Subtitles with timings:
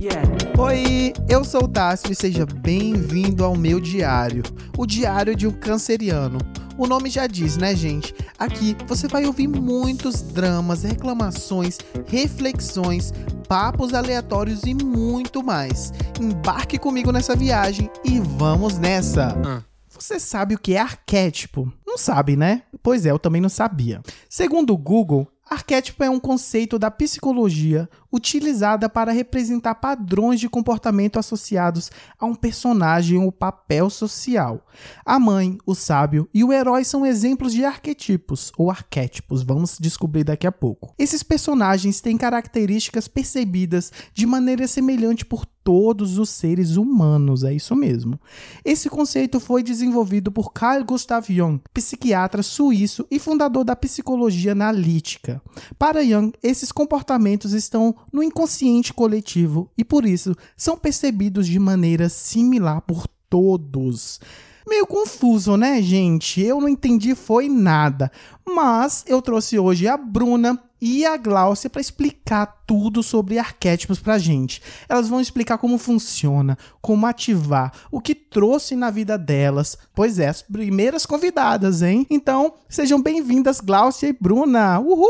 [0.00, 0.22] Yeah.
[0.58, 4.42] Oi, eu sou o Tássio e seja bem-vindo ao meu diário,
[4.78, 6.38] o diário de um canceriano.
[6.78, 8.14] O nome já diz, né, gente?
[8.38, 11.76] Aqui você vai ouvir muitos dramas, reclamações,
[12.06, 13.12] reflexões,
[13.46, 15.92] papos aleatórios e muito mais.
[16.18, 19.38] Embarque comigo nessa viagem e vamos nessa!
[19.44, 19.62] Ah.
[19.86, 21.70] Você sabe o que é arquétipo?
[21.86, 22.62] Não sabe, né?
[22.82, 24.00] Pois é, eu também não sabia.
[24.30, 31.18] Segundo o Google, arquétipo é um conceito da psicologia utilizada para representar padrões de comportamento
[31.18, 34.66] associados a um personagem ou papel social.
[35.04, 40.24] A mãe, o sábio e o herói são exemplos de arquetipos ou arquétipos, vamos descobrir
[40.24, 40.94] daqui a pouco.
[40.98, 47.76] Esses personagens têm características percebidas de maneira semelhante por todos os seres humanos, é isso
[47.76, 48.18] mesmo.
[48.64, 55.40] Esse conceito foi desenvolvido por Carl Gustav Jung, psiquiatra suíço e fundador da psicologia analítica.
[55.78, 62.08] Para Jung, esses comportamentos estão no inconsciente coletivo e por isso são percebidos de maneira
[62.08, 64.20] similar por todos.
[64.68, 66.40] Meio confuso, né, gente?
[66.40, 68.10] Eu não entendi foi nada.
[68.46, 74.18] Mas eu trouxe hoje a Bruna e a Gláucia para explicar tudo sobre arquétipos pra
[74.18, 74.62] gente.
[74.88, 79.76] Elas vão explicar como funciona, como ativar, o que trouxe na vida delas.
[79.94, 82.06] Pois é, as primeiras convidadas, hein?
[82.08, 84.80] Então, sejam bem-vindas, Gláucia e Bruna.
[84.80, 85.06] Uhul!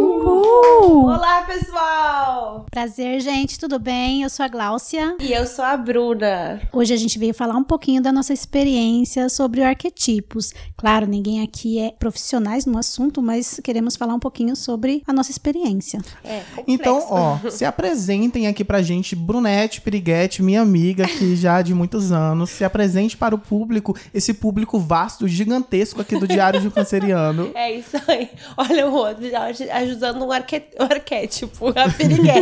[0.00, 1.04] Uhul!
[1.04, 2.33] Olá, pessoal!
[2.70, 4.22] Prazer, gente, tudo bem?
[4.22, 5.16] Eu sou a Gláucia.
[5.20, 6.60] E eu sou a Bruna.
[6.72, 10.52] Hoje a gente veio falar um pouquinho da nossa experiência sobre arquetipos.
[10.76, 15.30] Claro, ninguém aqui é profissionais no assunto, mas queremos falar um pouquinho sobre a nossa
[15.30, 16.00] experiência.
[16.22, 16.64] É, complexo.
[16.66, 22.12] Então, ó, se apresentem aqui pra gente, Brunete Piriguete, minha amiga aqui já de muitos
[22.12, 22.50] anos.
[22.50, 27.52] Se apresente para o público, esse público vasto, gigantesco aqui do Diário de um Canceriano.
[27.54, 28.28] É isso aí.
[28.56, 30.62] Olha o outro, já ajudando um arque...
[30.78, 32.33] um arquétipo, a piriguete.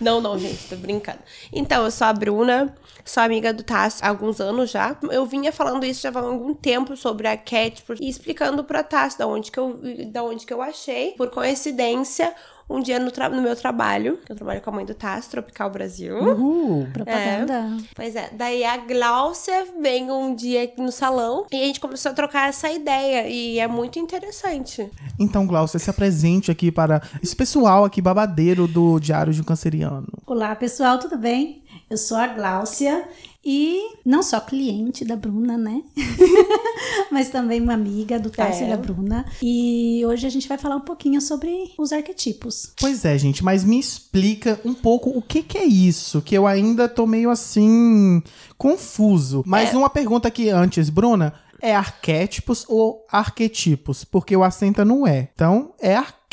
[0.00, 1.18] Não, não, gente, tô brincando.
[1.52, 2.74] Então, eu sou a Bruna,
[3.04, 4.96] sou amiga do Tassi há alguns anos já.
[5.10, 9.26] Eu vinha falando isso já há algum tempo sobre arquétipos e explicando pra Tassi da
[9.26, 9.78] onde que eu,
[10.08, 11.12] da onde que eu achei.
[11.12, 12.34] Por coincidência,
[12.68, 15.70] um dia no, no meu trabalho, que eu trabalho com a mãe do Tassi, Tropical
[15.70, 16.16] Brasil.
[16.16, 16.86] Uhul.
[16.92, 17.76] Propaganda.
[17.94, 22.10] Pois é, daí a Gláucia veio um dia aqui no salão e a gente começou
[22.10, 24.88] a trocar essa ideia e é muito interessante.
[25.18, 30.06] Então, Glaucia, se apresente aqui para esse pessoal aqui babadeiro do Diário de um Canceriano.
[30.26, 31.62] Olá, pessoal, tudo bem?
[31.88, 33.06] Eu sou a Gláucia
[33.48, 35.80] e não só cliente da Bruna, né?
[37.12, 38.66] Mas também uma amiga do Tássio É.
[38.66, 39.24] e da Bruna.
[39.40, 42.72] E hoje a gente vai falar um pouquinho sobre os arquetipos.
[42.80, 46.44] Pois é, gente, mas me explica um pouco o que, que é isso, que eu
[46.44, 48.20] ainda tô meio assim
[48.58, 49.44] confuso.
[49.46, 51.32] Mas uma pergunta aqui antes, Bruna,
[51.62, 54.04] é arquétipos ou arquetipos?
[54.04, 55.28] Porque o acento não é.
[55.34, 56.25] Então, é arquétipos.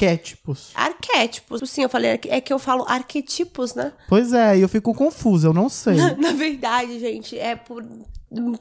[0.75, 1.69] Arquétipos.
[1.69, 3.91] Sim, eu falei, é que eu falo arquetipos, né?
[4.07, 5.95] Pois é, e eu fico confusa, eu não sei.
[6.17, 7.83] Na verdade, gente, é por.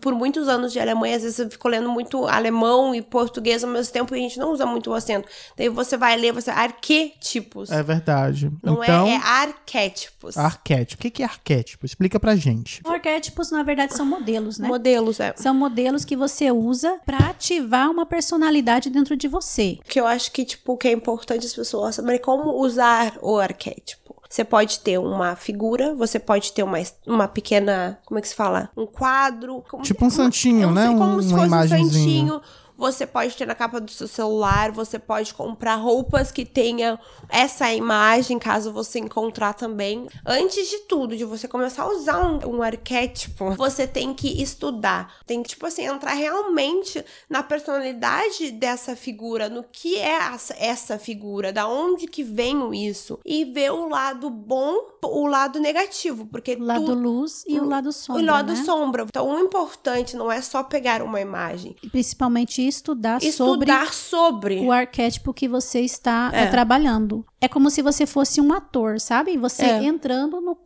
[0.01, 3.71] Por muitos anos de Alemanha, às vezes eu fico lendo muito alemão e português ao
[3.71, 5.29] mesmo tempo e a gente não usa muito o acento.
[5.57, 7.71] Daí você vai ler, você arquetipos.
[7.71, 8.51] É verdade.
[8.63, 10.37] não então, é, é arquétipos.
[10.37, 11.01] arquétipo.
[11.01, 11.87] O que, que é arquétipo?
[11.87, 12.81] Explica pra gente.
[12.85, 14.69] Arquétipos, na verdade, são modelos, né?
[14.69, 15.33] Modelos, é.
[15.37, 19.79] São modelos que você usa para ativar uma personalidade dentro de você.
[19.89, 24.02] que eu acho que, tipo, que é importante as pessoas saberem como usar o arquétipo.
[24.33, 28.35] Você pode ter uma figura, você pode ter uma, uma pequena, como é que se
[28.35, 28.71] fala?
[28.75, 29.63] Um quadro.
[29.69, 30.87] como- Tipo um santinho, né?
[30.87, 31.89] como Um- se uma fosse um imagenzinha.
[32.33, 32.43] santinho.
[32.83, 36.99] Você pode ter na capa do seu celular, você pode comprar roupas que tenham
[37.29, 40.09] essa imagem, caso você encontrar também.
[40.27, 45.15] Antes de tudo, de você começar a usar um, um arquétipo, você tem que estudar.
[45.25, 50.19] Tem que, tipo assim, entrar realmente na personalidade dessa figura, no que é
[50.59, 53.17] essa, figura, da onde que vem isso.
[53.25, 57.65] E ver o lado bom, o lado negativo, porque O lado tu- luz e o
[57.69, 58.65] lado sombra, o lado né?
[58.65, 59.05] sombra.
[59.09, 61.75] Então, o importante não é só pegar uma imagem.
[61.83, 63.29] E principalmente estudar, sobre
[63.73, 64.61] Estudar sobre.
[64.61, 66.45] o arquétipo que você está É.
[66.45, 67.25] eh, trabalhando.
[67.43, 69.37] É como se você fosse um ator, sabe?
[69.37, 69.83] Você É.
[69.85, 70.57] entrando no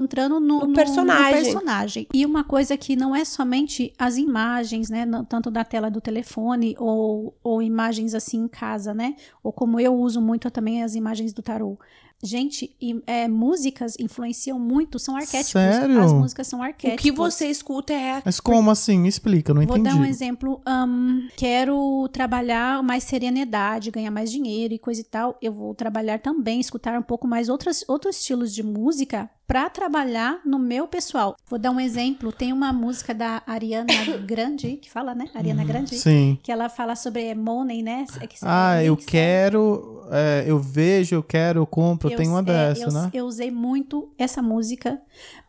[0.00, 1.24] entrando no, No personagem.
[1.24, 2.06] no personagem.
[2.14, 5.04] E uma coisa que não é somente as imagens, né?
[5.04, 9.16] não- Tanto da tela do telefone ou, ou imagens assim em casa, né?
[9.42, 11.76] Ou como eu uso muito também as imagens do tarô.
[12.22, 12.74] Gente,
[13.06, 15.50] é, músicas influenciam muito, são arquétipos.
[15.50, 16.00] Sério?
[16.00, 17.02] As músicas são O arquétipos.
[17.02, 18.98] que você escuta é Mas como assim?
[18.98, 19.94] Me explica, não Vou entendi.
[19.94, 20.60] dar um exemplo.
[20.64, 25.36] ahn, quero trabalhar mais serenidade, ganhar mais dinheiro e coisa e tal.
[25.42, 30.40] Eu vou trabalhar também, escutar um pouco mais outras, outros estilos de música para trabalhar
[30.44, 31.36] no meu pessoal.
[31.48, 32.32] Vou dar um exemplo.
[32.32, 33.86] Tem uma música da Ariana
[34.26, 35.26] Grande, que fala, né?
[35.34, 35.96] Ariana Grande.
[35.96, 36.38] Sim.
[36.42, 38.04] Que ela fala sobre money, né?
[38.20, 42.10] É que- Ah, eu quero, é, eu vejo, eu quero, eu compro.
[42.10, 43.10] Eu- Tem uma é, dessa, eu, né?
[43.12, 45.00] Eu usei muito essa música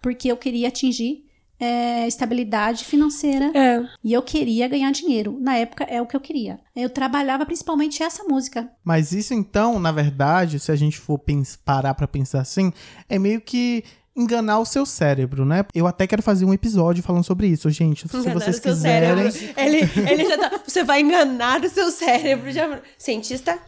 [0.02, 1.25] porque eu queria atingir
[1.60, 3.86] é, estabilidade financeira É.
[4.04, 5.38] e eu queria ganhar dinheiro.
[5.40, 6.60] Na época é o que eu queria.
[6.76, 8.70] Eu trabalhava principalmente essa música.
[8.84, 11.20] Mas isso então, na verdade, se a gente for
[11.64, 12.72] parar pra pensar assim,
[13.08, 13.84] é meio que
[14.16, 15.66] enganar o seu cérebro, né?
[15.74, 18.08] Eu até quero fazer um episódio falando sobre isso, gente.
[18.08, 19.62] Se Enganar vocês quiserem, cérebro.
[19.62, 20.60] Ele, ele já tá.
[20.66, 22.52] Você vai enganar o seu cérebro.
[22.52, 22.80] Já...
[22.98, 23.60] Cientista?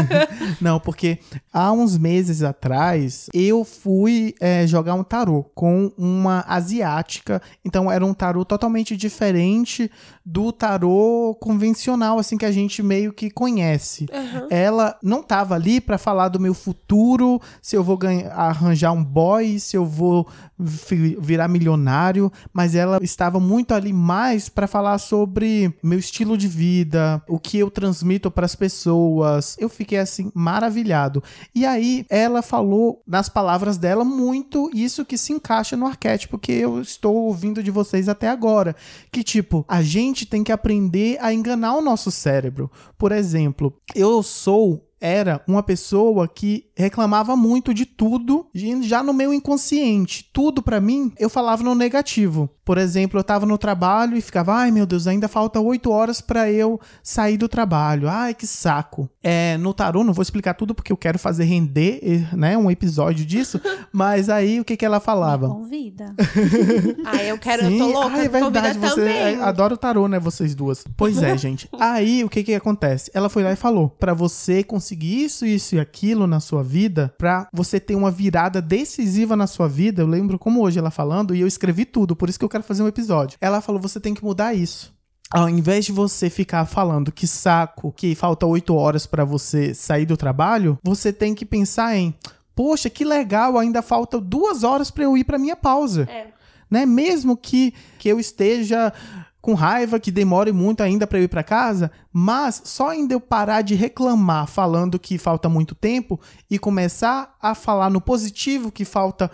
[0.60, 1.18] Não, porque
[1.52, 7.42] há uns meses atrás eu fui é, jogar um tarô com uma asiática.
[7.64, 9.90] Então era um tarô totalmente diferente
[10.30, 14.06] do tarô convencional, assim, que a gente meio que conhece.
[14.48, 19.02] Ela não tava ali pra falar do meu futuro, se eu vou ganhar, arranjar um
[19.02, 25.74] boy, se eu vou virar milionário, mas ela estava muito ali mais pra falar sobre
[25.82, 29.56] meu estilo de vida, o que eu transmito pras pessoas.
[29.58, 31.24] Eu fiquei assim maravilhado.
[31.52, 36.52] E aí ela falou nas palavras dela muito isso que se encaixa no arquétipo que
[36.52, 38.76] eu estou ouvindo de vocês até agora,
[39.10, 42.70] que tipo, a gente tem que aprender a enganar o nosso cérebro.
[42.98, 48.46] Por exemplo, eu sou era uma pessoa que reclamava muito de tudo,
[48.82, 50.28] já no meu inconsciente.
[50.32, 52.50] Tudo pra mim eu falava no negativo.
[52.64, 56.20] Por exemplo, eu tava no trabalho e ficava, ai meu Deus, ainda falta oito horas
[56.20, 58.08] pra eu sair do trabalho.
[58.08, 59.08] Ai, que saco.
[59.22, 63.24] É, no tarô, não vou explicar tudo porque eu quero fazer render, né, um episódio
[63.26, 63.60] disso,
[63.92, 65.48] mas aí o que que ela Me falava?
[65.48, 66.14] convida.
[67.04, 67.78] Ah, eu quero, Sim.
[67.78, 68.16] eu tô louca.
[68.16, 69.16] Ah, é verdade, você também.
[69.16, 70.84] é, adora o tarô, né, vocês duas.
[70.96, 71.68] Pois é, gente.
[71.78, 73.10] Aí, o que que acontece?
[73.14, 77.14] Ela foi lá e falou, pra você conseguir isso, isso e aquilo na sua vida,
[77.18, 81.34] pra você ter uma virada decisiva na sua vida, eu lembro como hoje ela falando,
[81.34, 83.38] e eu escrevi tudo, por isso que eu quero fazer um episódio.
[83.40, 84.92] Ela falou, você tem que mudar isso.
[85.32, 90.04] Ao invés de você ficar falando que saco, que falta oito horas pra você sair
[90.04, 92.12] do trabalho, você tem que pensar em,
[92.54, 96.26] poxa, que legal, ainda falta duas horas pra eu ir pra minha pausa É.
[96.68, 96.84] né?
[96.84, 98.92] Mesmo que, que eu esteja
[99.40, 103.20] com raiva, que demore muito ainda para eu ir para casa, mas só ainda eu
[103.20, 106.20] parar de reclamar falando que falta muito tempo
[106.50, 109.30] e começar a falar no positivo que falta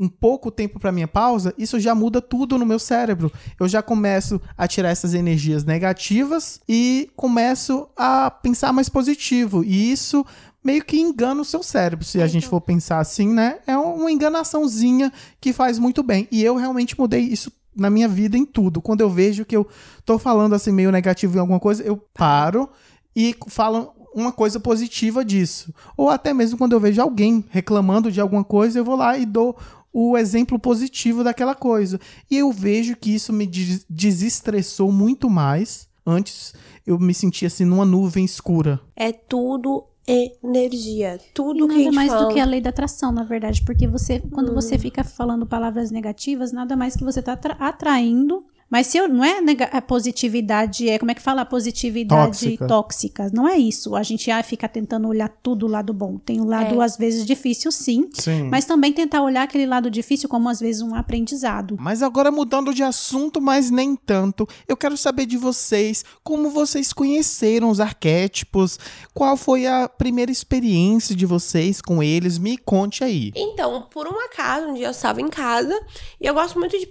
[0.00, 3.30] um pouco tempo para minha pausa, isso já muda tudo no meu cérebro.
[3.60, 9.62] Eu já começo a tirar essas energias negativas e começo a pensar mais positivo.
[9.62, 10.24] E isso
[10.64, 13.58] meio que engana o seu cérebro, se a gente for pensar assim, né?
[13.66, 16.26] É uma enganaçãozinha que faz muito bem.
[16.32, 18.80] E eu realmente mudei isso na minha vida em tudo.
[18.80, 19.66] Quando eu vejo que eu
[20.04, 22.68] tô falando assim meio negativo em alguma coisa, eu paro
[23.14, 25.72] e falo uma coisa positiva disso.
[25.96, 29.24] Ou até mesmo quando eu vejo alguém reclamando de alguma coisa, eu vou lá e
[29.24, 29.56] dou
[29.92, 32.00] o exemplo positivo daquela coisa.
[32.30, 35.88] E eu vejo que isso me des- desestressou muito mais.
[36.06, 36.54] Antes
[36.86, 38.80] eu me sentia assim numa nuvem escura.
[38.96, 41.18] É tudo energia.
[41.34, 42.26] Tudo E que a nada gente mais fala.
[42.28, 44.78] do que a lei da atração, na verdade, porque você, quando você Hum.
[44.78, 48.44] fica falando palavras negativas, nada mais que você tá atra- atraindo.
[48.70, 51.42] Mas se eu, não é nega- a positividade, é como é que fala?
[51.42, 52.66] A positividade Tóxica.
[52.66, 53.30] tóxica.
[53.32, 53.96] Não é isso.
[53.96, 56.18] A gente ah, fica tentando olhar tudo o lado bom.
[56.18, 56.84] Tem o lado, É.
[56.84, 58.08] às vezes, difícil, sim.
[58.14, 58.44] Sim.
[58.44, 61.76] Mas também tentar olhar aquele lado difícil como, às vezes, um aprendizado.
[61.80, 66.92] Mas agora mudando de assunto, mas nem tanto, eu quero saber de vocês como vocês
[66.92, 68.78] conheceram os arquétipos,
[69.12, 73.32] qual foi a primeira experiência de vocês com eles, me conte aí.
[73.34, 75.78] Então, por um acaso, um dia eu estava em casa
[76.20, 76.88] e eu gosto muito de,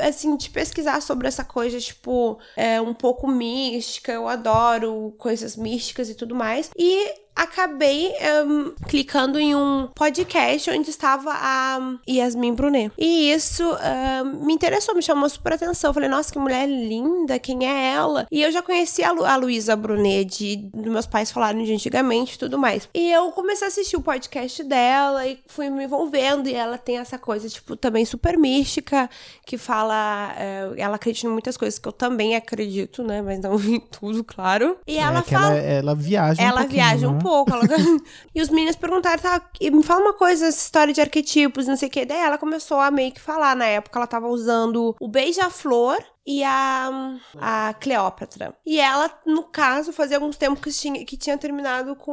[0.00, 4.12] assim, de pesquisar sobre essa coisa, tipo, é, um pouco mística.
[4.12, 6.70] Eu adoro coisas místicas e tudo mais.
[6.76, 11.78] E acabei em, clicando em um podcast onde estava a
[12.08, 12.92] Yasmin Brunet.
[12.98, 15.90] E isso em, me interessou, me chamou super atenção.
[15.90, 18.26] Eu falei, nossa, que mulher linda, quem é ela?
[18.30, 21.72] E eu já conhecia a, Lu, a Luísa Brunet, de, de meus pais falarem de
[21.72, 22.88] antigamente e tudo mais.
[22.92, 26.48] E eu comecei a assistir o podcast dela e fui me envolvendo.
[26.48, 29.08] E ela tem essa coisa, tipo, também super mística,
[29.46, 30.34] que fala.
[30.36, 33.22] eh, ela acredita em muitas coisas que eu também acredito, né?
[33.22, 34.76] Mas não em tudo, claro.
[34.86, 35.56] E ela é que fala.
[35.56, 37.20] ela, ela viaja um Ela viaja um né?
[37.28, 37.52] Pouco.
[37.52, 37.64] ela-
[38.34, 41.88] e os meninos perguntaram, tá, me fala uma coisa, essa história de arquetipos, não sei
[41.88, 42.04] o que.
[42.06, 43.54] Daí ela começou a meio que falar.
[43.54, 45.98] Na época ela tava usando o beija-flor
[46.30, 48.54] e a, a Cleópatra.
[48.66, 52.12] E ela, no caso, fazia alguns tempos que tinha, que tinha terminado com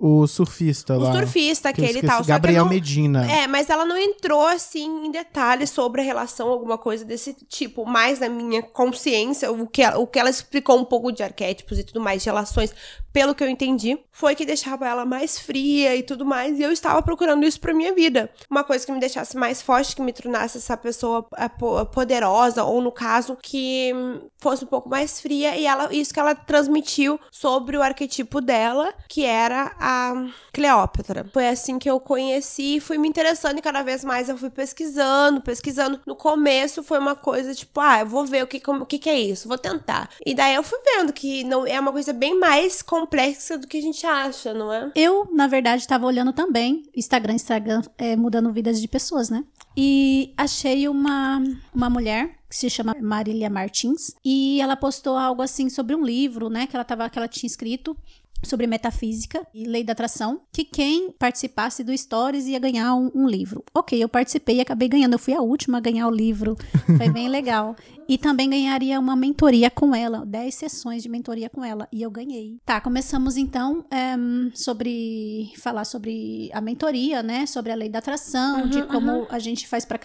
[0.00, 0.22] o.
[0.22, 1.12] O surfista O lá.
[1.12, 2.24] surfista, que eu aquele tal.
[2.24, 3.30] Gabriel não- Medina.
[3.30, 7.84] É, mas ela não entrou assim em detalhes sobre a relação, alguma coisa desse tipo,
[7.84, 11.78] mais na minha consciência, o que, ela, o que ela explicou um pouco de arquétipos
[11.78, 12.74] e tudo mais, de relações,
[13.12, 16.72] pelo que eu entendi, foi que deixava ela mais fria e tudo mais, e eu
[16.72, 18.30] estava procurando isso pra minha vida.
[18.50, 21.22] Uma coisa que me deixasse mais forte, que me tornasse essa pessoa
[21.58, 23.92] po- poderosa, ou no caso, que
[24.38, 28.92] fosse um pouco mais fria, e ela, isso que ela transmitiu sobre o arquetipo dela,
[29.08, 31.26] que era a Cleópatra.
[31.32, 35.40] Foi assim que eu conheci, fui me interessando e cada vez mais eu fui pesquisando,
[35.40, 36.00] pesquisando.
[36.06, 38.98] No começo foi uma coisa tipo, ah, eu vou ver o que, como, o que,
[38.98, 40.10] que é isso, vou tentar.
[40.24, 43.78] E daí eu fui vendo que não é uma coisa bem mais complexa do que
[43.78, 44.92] a gente acha, não é?
[44.94, 49.44] Eu, na verdade, estava olhando também Instagram, Instagram é, mudando vidas de pessoas, né?
[49.76, 51.42] E achei uma,
[51.74, 56.48] uma mulher que se chama Marília Martins e ela postou algo assim sobre um livro,
[56.48, 56.66] né?
[56.66, 57.96] Que ela, tava, que ela tinha escrito
[58.42, 63.26] sobre metafísica e lei da atração, que quem participasse do Stories ia ganhar um, um
[63.26, 63.64] livro.
[63.74, 65.14] Ok, eu participei e acabei ganhando.
[65.14, 66.56] Eu fui a última a ganhar o livro.
[66.98, 67.74] Foi bem legal.
[68.06, 71.88] E também ganharia uma mentoria com ela, 10 sessões de mentoria com ela.
[71.90, 72.58] E eu ganhei.
[72.64, 77.46] Tá, começamos então em, sobre falar sobre a mentoria, né?
[77.46, 79.98] Sobre a lei da atração, Uhum, de como a gente faz para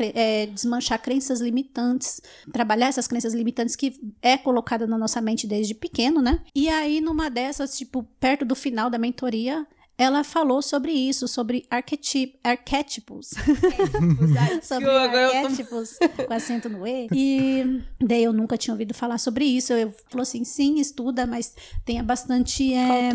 [0.53, 2.21] desmanchar crenças limitantes,
[2.53, 6.39] trabalhar essas crenças limitantes que é colocada na nossa mente desde pequeno, né?
[6.55, 9.65] E aí, numa dessas, tipo, perto do final da mentoria,
[9.97, 13.31] ela falou sobre isso, sobre arquetip arquétipos.
[14.63, 17.07] sobre eu tô- arquétipos com acento no E.
[17.11, 19.73] E daí eu nunca tinha ouvido falar sobre isso.
[19.73, 23.11] Eu falou assim: sim, estuda, mas tenha bastante é,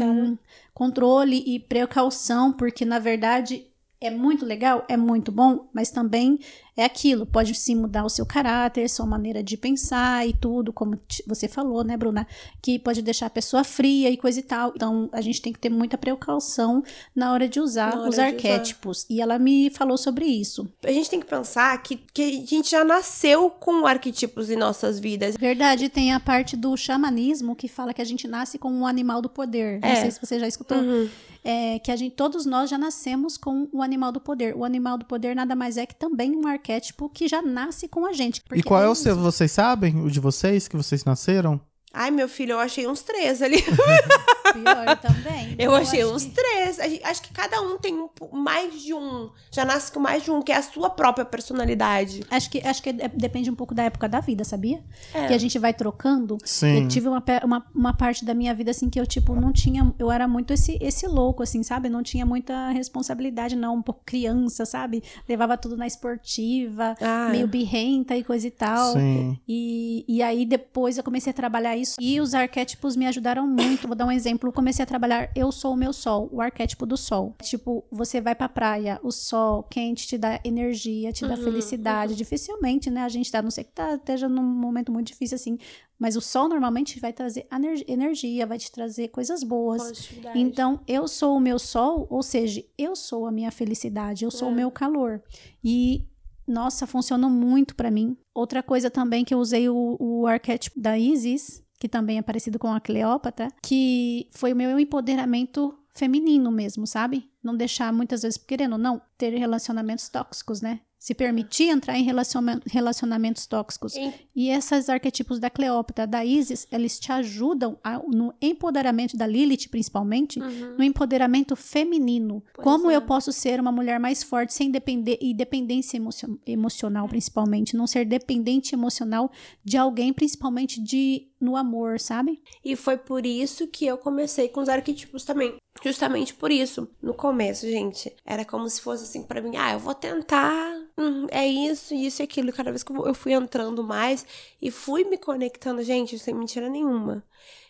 [0.74, 3.66] controle e precaução, porque na verdade
[4.00, 6.38] é muito legal, é muito bom, mas também
[6.76, 10.98] é aquilo, pode sim mudar o seu caráter, sua maneira de pensar e tudo, como
[11.26, 12.26] você falou, né, Bruna?
[12.60, 14.72] Que pode deixar a pessoa fria e coisa e tal.
[14.74, 16.82] Então a gente tem que ter muita precaução
[17.14, 18.24] na hora de usar hora os de usar.
[18.26, 19.06] arquétipos.
[19.08, 20.68] E ela me falou sobre isso.
[20.84, 24.98] A gente tem que pensar que, que a gente já nasceu com arquetipos em nossas
[24.98, 25.36] vidas.
[25.36, 29.22] Verdade, tem a parte do xamanismo que fala que a gente nasce com um animal
[29.22, 29.80] do poder.
[29.80, 29.96] Não É.
[30.00, 30.78] sei se você já escutou.
[30.78, 31.08] Uhum.
[31.46, 34.56] É, que a gente, todos nós já nascemos com o animal do poder.
[34.56, 36.63] O animal do poder nada mais é que também um arquétipo
[37.08, 38.42] que já nasce com a gente.
[38.52, 39.02] E qual é o isso.
[39.02, 39.16] seu?
[39.16, 40.00] Vocês sabem?
[40.02, 41.60] O de vocês, que vocês nasceram?
[41.92, 43.62] Ai, meu filho, eu achei uns três ali.
[44.52, 45.54] Pior também.
[45.58, 46.78] Eu achei acho uns que- três.
[47.02, 49.30] Acho que cada um tem um mais de um.
[49.50, 52.22] Já nasce com mais de um, que é a sua própria personalidade.
[52.30, 54.82] Acho que, acho que é- depende um pouco da época da vida, sabia?
[55.12, 55.26] É.
[55.26, 56.38] Que a gente vai trocando.
[56.44, 56.82] Sim.
[56.82, 59.92] Eu tive uma, uma, uma parte da minha vida, assim, que eu, tipo, não tinha.
[59.98, 61.88] Eu era muito esse, esse louco, assim, sabe?
[61.88, 63.76] Não tinha muita responsabilidade, não.
[63.76, 65.02] Um pouco criança, sabe?
[65.28, 68.92] Levava tudo na esportiva, Ah, meio birrenta e coisa e tal.
[68.92, 69.38] Sim.
[69.48, 73.86] E, e aí depois eu comecei a trabalhar isso e os arquétipos me ajudaram muito.
[73.86, 74.33] Vou dar um exemplo.
[74.42, 77.34] Eu comecei a trabalhar Eu Sou o Meu Sol, o arquétipo do sol.
[77.42, 82.14] Tipo, você vai pra praia, o sol quente te dá energia, te dá Uhum, felicidade.
[82.14, 83.02] Dificilmente, né?
[83.02, 85.58] A gente tá, não sei que tá, esteja num momento muito difícil assim.
[85.98, 90.08] Mas o sol normalmente vai trazer ener- energia, vai te trazer coisas boas.
[90.34, 94.48] Então, eu sou o meu sol, ou seja, eu sou a minha felicidade, eu sou
[94.48, 94.52] É.
[94.52, 95.22] o meu calor.
[95.62, 96.04] E,
[96.46, 98.16] nossa, funcionou muito pra mim.
[98.34, 102.58] Outra coisa também que eu usei o, o arquétipo da Isis, que também é parecido
[102.58, 107.28] com a Cleópatra, que foi o meu empoderamento feminino mesmo, sabe?
[107.42, 110.80] Não deixar muitas vezes, querendo ou não, ter relacionamentos tóxicos, né?
[110.98, 113.92] Se permitir entrar em relaciona- relacionamentos tóxicos.
[114.34, 119.68] E esses arquetipos da Cleópatra, da Isis, eles te ajudam a- no empoderamento da Lilith,
[119.70, 120.76] principalmente, Uhum.
[120.78, 122.42] no empoderamento feminino.
[122.54, 122.96] Pois Como é.
[122.96, 127.86] eu posso ser uma mulher mais forte sem depender e dependência emocio- emocional, principalmente, não
[127.86, 129.30] ser dependente emocional
[129.62, 132.42] de alguém, principalmente de no amor, sabe?
[132.64, 135.56] E foi por isso que eu comecei com os arquetipos também.
[135.82, 136.88] Justamente por isso.
[137.02, 141.26] No começo, gente, era como se fosse assim pra mim: ah, eu vou tentar, hum,
[141.30, 142.52] é isso, isso e aquilo.
[142.52, 144.26] Cada vez que eu fui entrando mais
[144.60, 147.22] e fui me conectando, gente, sem mentira nenhuma.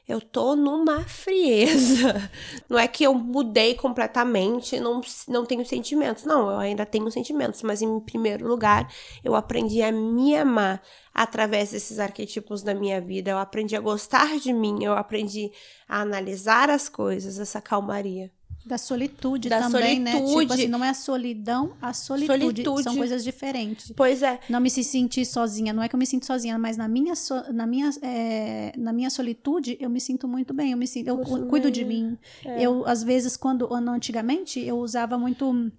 [0.07, 2.31] Eu tô numa frieza.
[2.69, 6.25] Não é que eu mudei completamente, não, não tenho sentimentos.
[6.25, 8.87] Não, eu ainda tenho sentimentos, mas em primeiro lugar,
[9.23, 10.83] eu aprendi a me amar
[11.13, 13.31] através desses arquetipos da minha vida.
[13.31, 15.51] Eu aprendi a gostar de mim, eu aprendi
[15.89, 18.31] a analisar as coisas, essa calmaria.
[18.65, 20.13] Da solitude Da também, né?
[20.13, 20.41] solitude.
[20.41, 22.41] Tipo assim, não é a solidão, a solitude.
[22.41, 22.83] Solitude.
[22.83, 23.93] São coisas diferentes.
[23.95, 26.77] Pois é, Não me se sentir sozinha, não é que eu me sinto sozinha, mas
[26.79, 30.79] na minha, so- na minha, é, na minha solitude eu me sinto muito bem, eu
[30.79, 32.19] me sinto, eu Você cu- cuido de bem, mim.
[32.47, 32.63] é.
[32.63, 35.71] Eu às vezes quando antigamente eu usava muito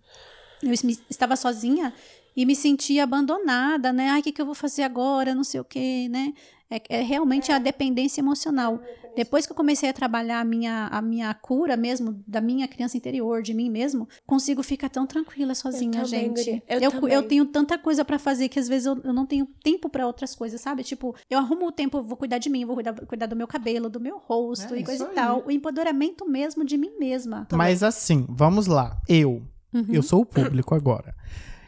[0.62, 0.72] eu
[1.10, 1.92] estava sozinha
[2.36, 4.10] e me sentia abandonada, né?
[4.10, 5.34] Ai, o que, que eu vou fazer agora?
[5.34, 6.34] Não sei o quê, né?
[6.70, 8.80] É, é realmente a dependência emocional.
[9.16, 12.98] Depois que eu comecei a trabalhar a minha, a minha cura mesmo, da minha criança
[12.98, 16.64] interior, de mim mesmo, consigo ficar tão tranquila sozinha, Eu também, gente.
[16.68, 17.14] Eu eu, também.
[17.14, 20.06] eu tenho tanta coisa pra fazer que às vezes eu, eu não tenho tempo pra
[20.06, 20.84] outras coisas, sabe?
[20.84, 23.90] Tipo, eu arrumo o tempo, vou cuidar de mim, vou cuidar, cuidar do meu cabelo,
[23.90, 25.44] do meu rosto É, e coisa e tal.
[25.46, 27.48] O empoderamento mesmo de mim mesma.
[27.52, 29.00] Mas assim, vamos lá.
[29.08, 29.42] Eu.
[29.74, 29.88] Uhum.
[29.90, 31.14] Eu sou o público agora.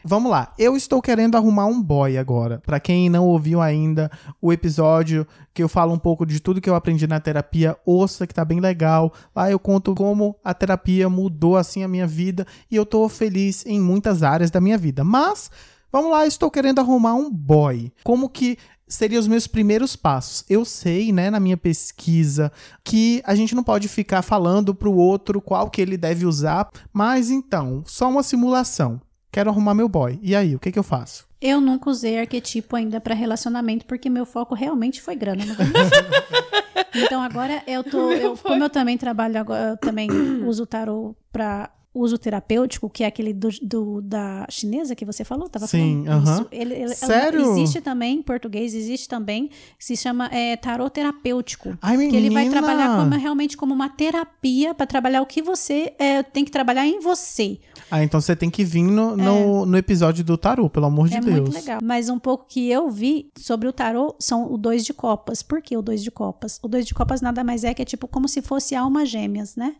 [0.04, 0.52] Vamos lá.
[0.58, 2.62] Eu estou querendo arrumar um boy agora.
[2.64, 6.70] Pra quem não ouviu ainda o episódio que eu falo um pouco de tudo que
[6.70, 9.12] eu aprendi na terapia, ouça que tá bem legal.
[9.34, 13.66] Lá eu conto como a terapia mudou assim a minha vida e eu tô feliz
[13.66, 15.02] em muitas áreas da minha vida.
[15.02, 15.50] Mas
[15.90, 17.92] vamos lá, estou querendo arrumar um boy.
[18.04, 18.56] Como que
[18.88, 20.44] seriam os meus primeiros passos.
[20.48, 22.50] Eu sei, né, na minha pesquisa,
[22.82, 27.30] que a gente não pode ficar falando pro outro qual que ele deve usar, mas
[27.30, 29.00] então, só uma simulação.
[29.38, 30.18] Quero arrumar meu boy.
[30.20, 31.24] E aí, o que que eu faço?
[31.40, 35.44] Eu nunca usei arquetipo ainda pra relacionamento, porque meu foco realmente foi grana.
[35.46, 35.56] Mentir.
[37.04, 38.10] então agora eu tô.
[38.10, 40.08] eu- como eu também trabalho agora, eu também
[40.44, 45.24] uso o tarô pra uso terapêutico, que é aquele do, do- da chinesa que você
[45.24, 46.22] falou, tava Sim, falando?
[46.26, 46.34] aham.
[46.34, 47.40] Isso, ele- ele- Sério?
[47.52, 51.76] Existe também, em português, existe também, que se chama é, tarô terapêutico.
[51.80, 52.50] Ai, Que ele vai menina!
[52.60, 56.86] trabalhar como, realmente como uma terapia pra trabalhar o que você é, tem que trabalhar
[56.86, 57.58] em você.
[57.90, 61.16] Ah, então você tem que vir no, no, no episódio do tarô, pelo amor de
[61.16, 61.40] é Deus.
[61.40, 61.80] muito legal.
[61.82, 65.42] Mas um pouco que eu vi sobre o tarô são o dois de copas.
[65.42, 66.58] Por que o dois de copas?
[66.62, 69.56] O dois de copas nada mais é que é tipo como se fosse almas gêmeas,
[69.56, 69.76] né?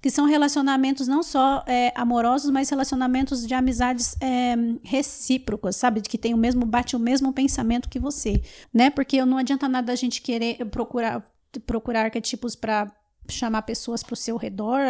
[0.00, 6.00] Que são relacionamentos não só é, amorosos, mas relacionamentos de amizades é, recíprocas, sabe?
[6.00, 8.42] De que tem o mesmo, bate o mesmo pensamento que você,
[8.72, 8.90] né?
[8.90, 11.24] Porque não adianta nada a gente querer procurar,
[11.66, 12.92] procurar arquetipos para
[13.28, 14.80] chamar pessoas para o seu redor,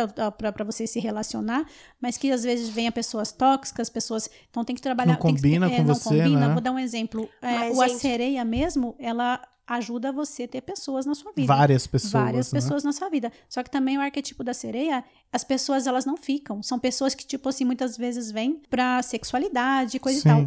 [0.53, 1.65] para você se relacionar,
[2.01, 4.29] mas que às vezes venha pessoas tóxicas, pessoas.
[4.51, 5.13] Então tem que trabalhar.
[5.15, 6.49] Não tem que- combina é, com não você, combina.
[6.49, 6.53] né?
[6.53, 7.29] Vou dar um exemplo.
[7.41, 11.33] É, Mas, o a gente- sereia mesmo, ela ajuda você a ter pessoas na sua
[11.33, 11.47] vida.
[11.47, 12.13] Várias pessoas.
[12.13, 12.61] Várias né?
[12.61, 13.33] pessoas na sua vida.
[13.49, 16.63] Só que também o arquetipo da sereia, as pessoas elas não ficam.
[16.63, 20.29] São pessoas que, tipo assim, muitas vezes vêm pra sexualidade, coisa Sim.
[20.29, 20.47] e tal.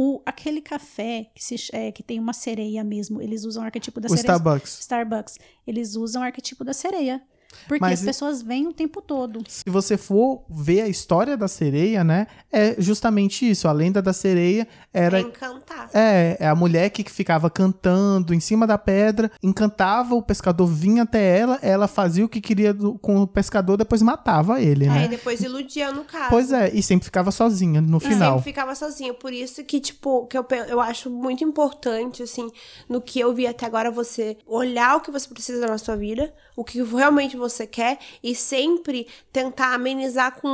[0.00, 4.00] O, aquele café que, se, é, que tem uma sereia mesmo, eles usam o arquetipo
[4.00, 4.36] da O sereia.
[4.36, 4.78] Starbucks.
[4.78, 7.20] Starbucks, eles usam o arquetipo da sereia.
[7.66, 9.42] Porque Mas as pessoas vêm o tempo todo.
[9.48, 12.26] Se você for ver a história da sereia, né?
[12.52, 13.66] É justamente isso.
[13.66, 15.90] A lenda da sereia era É encantar.
[15.94, 21.02] É, é a mulher que ficava cantando em cima da pedra, encantava, o pescador vinha
[21.04, 24.90] até ela, ela fazia o que queria do- com o pescador, depois matava ele, Aí
[25.02, 25.08] né?
[25.08, 26.30] depois iludia no caso.
[26.30, 28.34] Pois é, e sempre ficava sozinha no E final.
[28.38, 29.14] sempre ficava sozinha.
[29.14, 32.50] Por isso que, tipo, que eu, eu acho muito importante, assim,
[32.88, 36.32] no que eu vi até agora, você olhar o que você precisa na sua vida,
[36.56, 40.48] o que realmente você quer, e sempre tentar amenizar com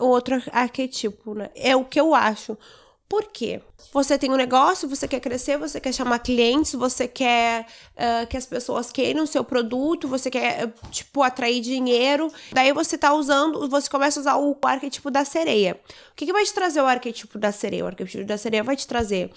[0.00, 1.50] outro, arquetipo, né?
[1.54, 2.58] É o que eu acho.
[3.08, 3.60] Por quê?
[3.92, 7.66] Você tem um negócio, você quer crescer, você quer chamar clientes, você quer
[7.96, 12.32] ah, que as pessoas queiram o seu produto, você quer, tipo, atrair dinheiro.
[12.50, 15.78] Daí você tá usando, você começa a usar o arquetipo da sereia.
[16.10, 17.84] O que, que vai te trazer o arquetipo da sereia?
[17.84, 19.30] O arquetipo da sereia vai te trazer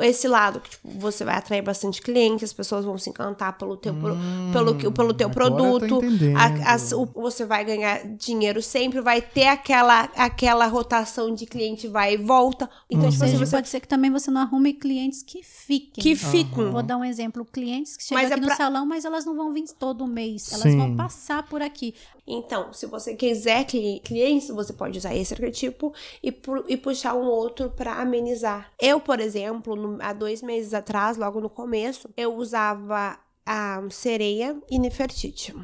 [0.00, 3.76] esse lado, que tipo, você vai atrair bastante clientes, as pessoas vão se encantar pelo
[3.76, 4.16] teu, pro-
[4.52, 6.00] pelo, que- pelo teu Hum, produto.
[6.36, 11.86] A- as- o- você vai ganhar dinheiro sempre, vai ter aquela, aquela rotação de cliente
[11.86, 12.68] vai e volta.
[12.90, 13.10] Então, Uhum.
[13.10, 16.02] tipo assim, seja, você pode ser que também você não arrume clientes que fiquem.
[16.02, 16.70] que ficam.
[16.72, 17.44] Vou dar um exemplo.
[17.44, 20.06] Clientes que chegam Mas é aqui no pra- salão, mas elas não vão vir todo
[20.06, 20.50] mês.
[20.52, 20.76] Elas Sim.
[20.78, 21.94] vão passar por aqui.
[22.26, 27.14] Então, se você quiser cli- clientes, você pode usar esse arquetipo e, pu- e puxar
[27.14, 28.70] um outro pra amenizar.
[28.80, 34.56] Eu, por exemplo, no- há dois meses atrás, logo no começo, eu usava a sereia
[34.70, 35.54] e Nefertiti.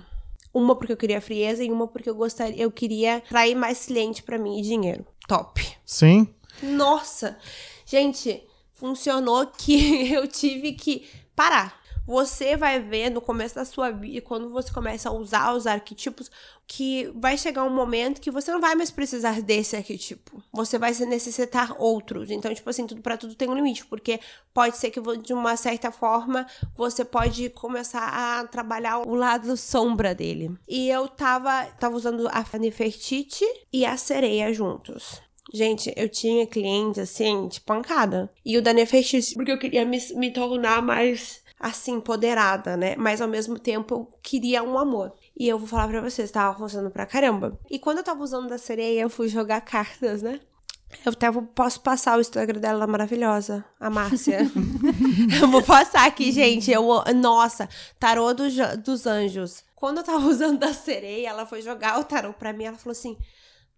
[0.53, 4.23] Uma porque eu queria frieza e uma porque eu gostaria, eu queria atrair mais cliente
[4.23, 5.07] pra mim e dinheiro.
[5.29, 5.65] Top.
[5.87, 6.29] Sim.
[6.63, 7.39] Nossa,
[7.87, 11.80] gente, funcionou que eu tive que parar.
[12.11, 16.29] Você vai ver no começo da sua vida, quando você começa a usar os arquetipos,
[16.67, 20.43] que vai chegar um momento que você não vai mais precisar desse arquetipo.
[20.53, 22.29] Você vai se necessitar outros.
[22.29, 24.19] Então, tipo assim, tudo para tudo tem um limite, porque
[24.53, 30.13] pode ser que de uma certa forma você pode começar a trabalhar o lado sombra
[30.13, 30.51] dele.
[30.69, 35.23] E eu tava, tava usando a Nefertiti e a sereia juntos.
[35.53, 38.31] Gente, eu tinha clientes assim, de pancada.
[38.45, 42.97] E o da Nefertiti, porque eu queria me, me tornar mais, assim, empoderada, né?
[42.97, 45.13] Mas ao mesmo tempo eu queria um amor.
[45.39, 47.59] E eu vou falar pra vocês, tava funcionando pra caramba.
[47.71, 50.41] E quando eu tava usando da sereia, eu fui jogar cartas, né?
[51.07, 54.41] Eu até vou- posso passar o Instagram dela, ela maravilhosa, a Márcia.
[55.41, 56.71] eu vou passar aqui, gente.
[56.71, 57.69] Eu, nossa,
[57.99, 58.45] tarô do
[58.79, 59.63] dos anjos.
[59.77, 62.93] Quando eu tava usando da sereia, ela foi jogar o tarô pra mim, ela falou
[62.93, 63.17] assim: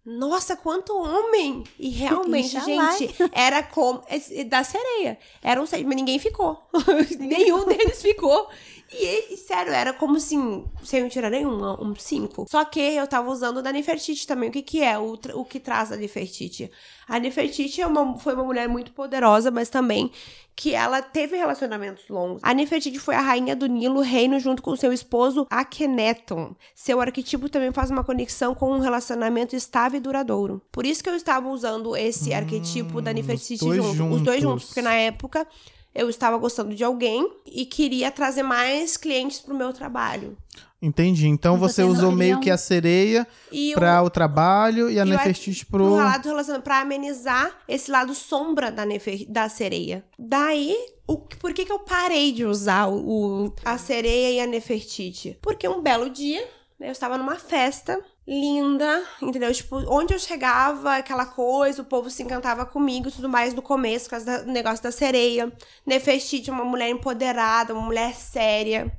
[0.05, 1.63] Nossa, quanto homem!
[1.79, 4.03] E realmente, gente, era como.
[4.09, 5.17] esse- Da sereia.
[5.41, 6.61] Era um mas ninguém ficou.
[7.19, 8.47] Nenhum deles ficou.
[8.95, 12.45] E, sério, era como assim, sem tirar nenhum, um cinco.
[12.49, 14.49] Só que eu tava usando da Nefertiti também.
[14.49, 14.97] O que que é?
[14.97, 16.69] O, o que traz a Nefertiti?
[17.07, 20.11] A Nefertiti é uma, foi uma mulher muito poderosa, mas também
[20.55, 22.39] que ela teve relacionamentos longos.
[22.43, 26.55] A Nefertiti foi a rainha do Nilo, reino junto com seu esposo Akhenaton.
[26.75, 30.61] Seu arquetipo também faz uma conexão com um relacionamento estável e duradouro.
[30.71, 34.41] Por isso que eu estava usando esse arquetipo da Nefertiti Hum, dois junto, os dois
[34.41, 34.61] juntos.
[34.61, 35.47] juntos, porque na época
[35.95, 40.37] eu estava gostando de alguém e queria trazer mais clientes pro meu trabalho.
[40.81, 41.27] Entendi.
[41.27, 43.25] Então Você usou meio que a sereia
[43.73, 45.95] para o trabalho e a e o Nefertiti pro pro.
[45.95, 50.03] lado do relacionamento, pra amenizar esse lado sombra da, nefer, da sereia.
[50.19, 50.75] Daí,
[51.07, 55.37] o, por que, que eu parei de usar o, o- a sereia e a Nefertiti?
[55.41, 56.45] Porque um belo dia,
[56.83, 59.51] eu estava numa festa linda, entendeu?
[59.53, 64.05] Tipo, onde eu chegava, aquela coisa, o povo se encantava comigo tudo mais no começo,
[64.05, 65.51] por causa do negócio da sereia.
[65.85, 68.91] Nefertiti, uma mulher empoderada, uma mulher séria,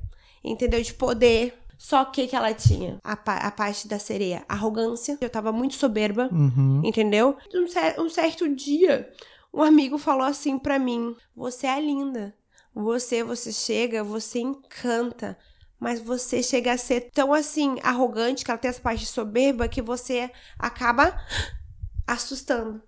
[0.43, 0.81] entendeu?
[0.81, 1.57] De poder.
[1.77, 2.99] Só que que ela tinha?
[3.03, 5.17] A, pa- a parte da sereia, arrogância.
[5.19, 6.29] Eu tava muito soberba.
[6.31, 6.81] Uhum.
[6.85, 7.35] Entendeu?
[7.53, 9.11] Um, cer- um certo dia,
[9.53, 12.33] um amigo falou assim pra mim: Você é linda.
[12.73, 15.37] Você, você chega, você encanta.
[15.79, 19.81] Mas você chega a ser tão assim, arrogante, que ela tem essa parte soberba, que
[19.81, 21.19] você acaba
[22.07, 22.81] assustando.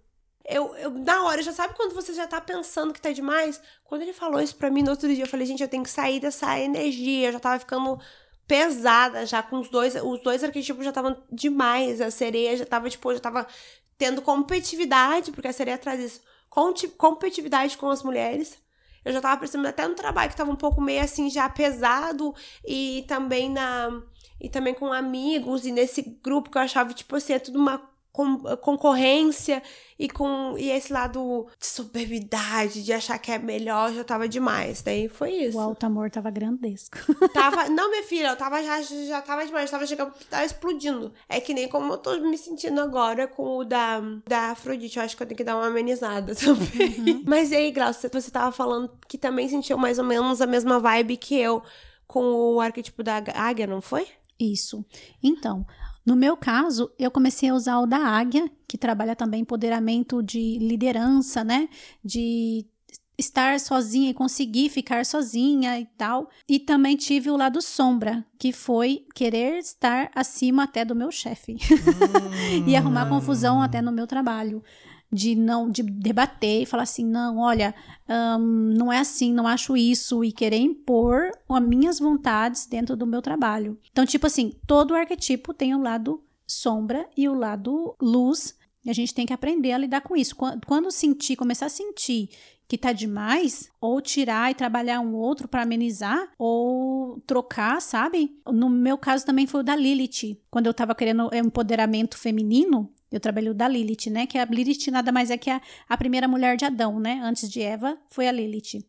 [0.49, 3.59] Eu, eu, na hora, já sabe quando você já tá pensando que tá demais?
[3.83, 5.89] Quando ele falou isso pra mim no outro dia, eu falei, gente, eu tenho que
[5.89, 7.27] sair dessa energia.
[7.27, 7.99] Eu já tava ficando
[8.47, 9.95] pesada já com os dois.
[9.95, 11.99] Os dois arquetipos já estavam demais.
[11.99, 13.45] A sereia já tava, tipo, já tava
[13.97, 16.21] tendo competitividade, porque a sereia traz isso.
[16.97, 18.57] Competitividade com as mulheres.
[19.03, 22.33] Eu já tava percebendo até no trabalho que tava um pouco meio assim já pesado
[22.65, 24.01] e também na
[24.39, 27.81] e também com amigos e nesse grupo que eu achava tipo assim, é tudo uma
[28.17, 29.61] com- concorrência
[29.99, 34.81] e com e esse lado de soberbidade, de achar que é melhor, já tava demais.
[34.81, 35.57] Daí foi isso.
[35.57, 36.97] O alto amor tava grandesco.
[37.33, 41.13] Tava, não, minha filha, eu tava já, já tava demais, tava chegando, tava explodindo.
[41.29, 45.03] É que nem como eu tô me sentindo agora com o da, da Afrodite, eu
[45.03, 47.23] acho que eu tenho que dar uma amenizada também.
[47.25, 50.79] Mas e aí, Glaucia, você tava falando que também sentiu mais ou menos a mesma
[50.79, 51.61] vibe que eu
[52.07, 52.23] com
[52.55, 54.07] o arquétipo da águia, não foi?
[54.39, 54.85] Isso.
[55.21, 55.65] Então,
[56.07, 60.57] no meu caso, eu comecei a usar o da águia, que trabalha também empoderamento de
[60.57, 61.67] liderança, né?
[62.01, 62.65] De
[63.17, 66.29] estar sozinha e conseguir ficar sozinha e tal.
[66.47, 71.57] E também tive o lado sombra, que foi querer estar acima até do meu chefe
[72.65, 74.63] e arrumar confusão até no meu trabalho.
[75.11, 77.73] De não de debater e falar assim, não, olha,
[78.09, 83.07] ahn, não é assim, não acho isso, e querer impor as minhas vontades dentro do
[83.07, 83.79] meu trabalho.
[83.91, 88.93] Então, tipo assim, todo arquetipo tem o lado sombra e o lado luz, e a
[88.93, 90.35] gente tem que aprender a lidar com isso.
[90.35, 92.29] Quan- Quando sentir, começar a sentir
[92.69, 98.37] que tá demais, ou tirar e trabalhar um outro para amenizar, ou trocar, sabe?
[98.45, 100.37] No meu caso também foi o da Lilith.
[100.51, 104.25] Quando eu tava querendo empoderamento feminino, eu trabalhei o da Lilith, né?
[104.27, 107.19] Que a Lilith nada mais é que a, a primeira mulher de Adão, né?
[107.23, 108.83] Antes de Eva, foi a Lilith.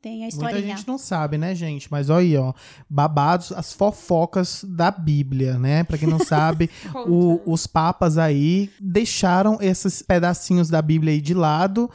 [0.00, 0.76] Tem a Muita historinha.
[0.76, 1.86] gente não sabe, né, gente?
[1.88, 2.52] Mas olha aí, ó.
[2.90, 5.84] Babados, as fofocas da Bíblia, né?
[5.84, 6.68] Pra quem não sabe,
[7.06, 11.88] o- os papas aí deixaram esses pedacinhos da Bíblia aí de lado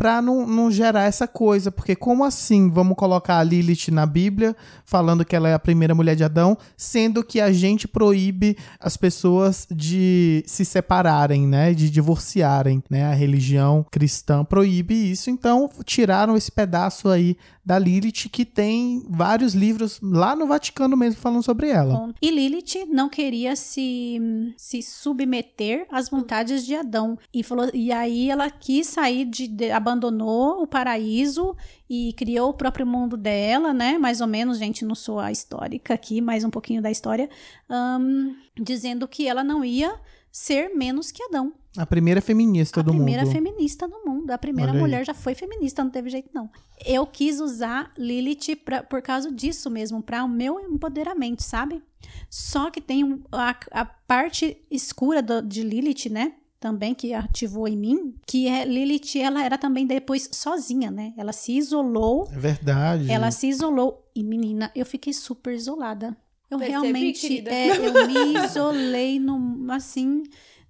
[0.00, 1.70] pra não, não gerar essa coisa.
[1.70, 5.94] Porque como assim vamos colocar a Lilith na Bíblia, falando que ela é a primeira
[5.94, 11.74] mulher de Adão, sendo que a gente proíbe as pessoas de se separarem, né?
[11.74, 13.04] De divorciarem, né?
[13.04, 15.28] A religião cristã proíbe isso.
[15.28, 21.20] Então, tiraram esse pedaço aí da Lilith, que tem vários livros lá no Vaticano mesmo
[21.20, 22.10] falando sobre ela.
[22.22, 24.18] E Lilith não queria se,
[24.56, 27.18] se submeter às vontades de Adão.
[27.32, 31.56] E, falou, e aí ela quis sair de, de- abandonou o paraíso
[31.88, 33.98] e criou o próprio mundo dela, né?
[33.98, 37.28] Mais ou menos, gente, não sou a histórica aqui, mais um pouquinho da história,
[37.68, 39.92] ahn, dizendo que ela não ia
[40.30, 41.52] ser menos que Adão.
[41.76, 43.32] A primeira feminista a do primeira mundo.
[43.32, 44.30] feminista do mundo.
[44.30, 44.82] A primeira Olha aí.
[44.82, 46.50] mulher já foi feminista, não teve jeito não.
[46.84, 51.82] Eu quis usar Lilith pra, por causa disso mesmo, para o meu empoderamento, sabe?
[52.28, 56.34] Só que tem um- a, a parte escura do- de Lilith, né?
[56.60, 61.14] Também que ativou em mim, que é Lilith, ela era também depois sozinha, né?
[61.16, 63.10] Ela se isolou, É verdade.
[63.10, 66.14] ela se isolou e menina, eu fiquei super isolada.
[66.50, 70.22] Eu Percebi, realmente, é, eu me isolei no, assim,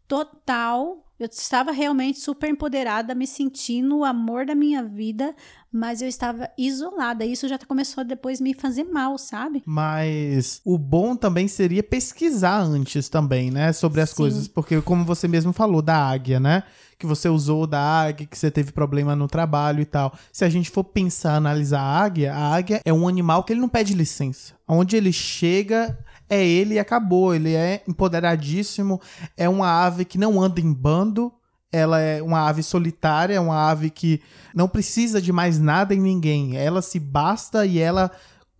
[0.07, 5.35] total, Eu estava realmente super empoderada, me sentindo o amor da minha vida,
[5.73, 7.25] mas eu estava isolada.
[7.25, 9.63] Isso já começou a depois me fazer mal, sabe?
[9.65, 13.73] Mas o bom também seria pesquisar antes também, né?
[13.73, 14.17] Sobre as Sim.
[14.17, 14.49] coisas.
[14.49, 16.65] Porque, como você mesmo falou, da águia, né?
[16.99, 20.13] Que você usou da águia, que você teve problema no trabalho e tal.
[20.33, 23.61] Se a gente for pensar, analisar a águia, a águia é um animal que ele
[23.61, 24.55] não pede licença.
[24.67, 27.35] Onde ele chega, é ele e acabou.
[27.35, 29.01] Ele é empoderadíssimo.
[29.37, 31.33] É uma ave que não anda em bando.
[31.73, 34.21] Ela é uma ave solitária, é uma ave que
[34.55, 36.57] não precisa de mais nada em ninguém.
[36.57, 38.11] Ela se basta e ela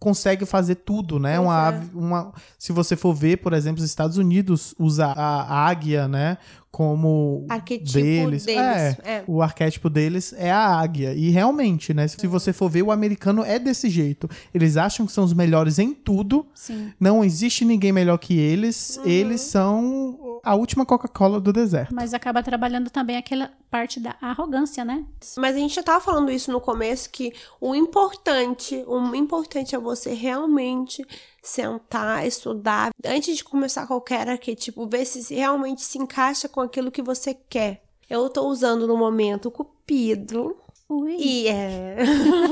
[0.01, 1.37] consegue fazer tudo, né?
[1.37, 1.69] Pois Uma é.
[1.69, 6.39] ave, uma, se você for ver, por exemplo, os Estados Unidos usa a águia, né,
[6.71, 8.47] como Arquetipo deles.
[8.47, 8.61] deles.
[8.61, 9.25] É, é.
[9.27, 11.13] o arquétipo deles é a águia.
[11.13, 14.29] E realmente, né, se você for ver, o americano é desse jeito.
[14.55, 16.47] Eles acham que são os melhores em tudo.
[16.55, 16.93] Sim.
[16.99, 18.97] Não existe ninguém melhor que eles.
[18.97, 19.05] Uhum.
[19.05, 21.95] Eles são a última Coca-Cola do deserto.
[21.95, 25.05] Mas acaba trabalhando também aquela parte da arrogância, né?
[25.37, 29.79] Mas a gente já tava falando isso no começo, que o importante, o importante é
[29.79, 31.07] você realmente
[31.43, 36.91] sentar, estudar, antes de começar qualquer arquetipo, ver se se realmente se encaixa com aquilo
[36.91, 37.83] que você quer.
[38.09, 40.57] Eu tô usando no momento o Cupido,
[40.91, 41.17] Ui.
[41.21, 41.99] e é.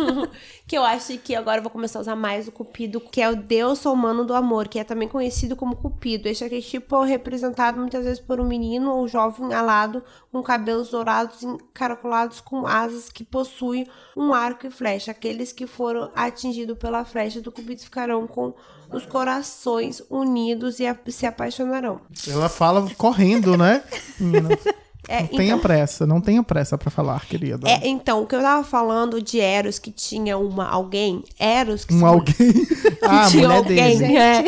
[0.65, 3.29] que eu acho que agora eu vou começar a usar mais o Cupido, que é
[3.29, 6.29] o deus romano do amor, que é também conhecido como Cupido.
[6.29, 11.43] Este arquetipo é representado muitas vezes por um menino ou jovem alado, com cabelos dourados
[11.43, 15.11] encaracolados com asas que possui um arco e flecha.
[15.11, 18.55] Aqueles que foram atingidos pela flecha do Cupido ficarão com
[18.93, 22.03] os corações unidos e se apaixonarão.
[22.29, 23.83] Ela fala correndo, né?
[25.09, 27.67] É, não tenha pressa, não tenha pressa pra falar, querida.
[27.69, 31.95] É, então, o que eu tava falando de Eros, que tinha uma alguém, Eros, que
[31.95, 32.53] um se- alguém.
[33.03, 34.17] ah, a tinha mulher alguém, dele.
[34.17, 34.43] é.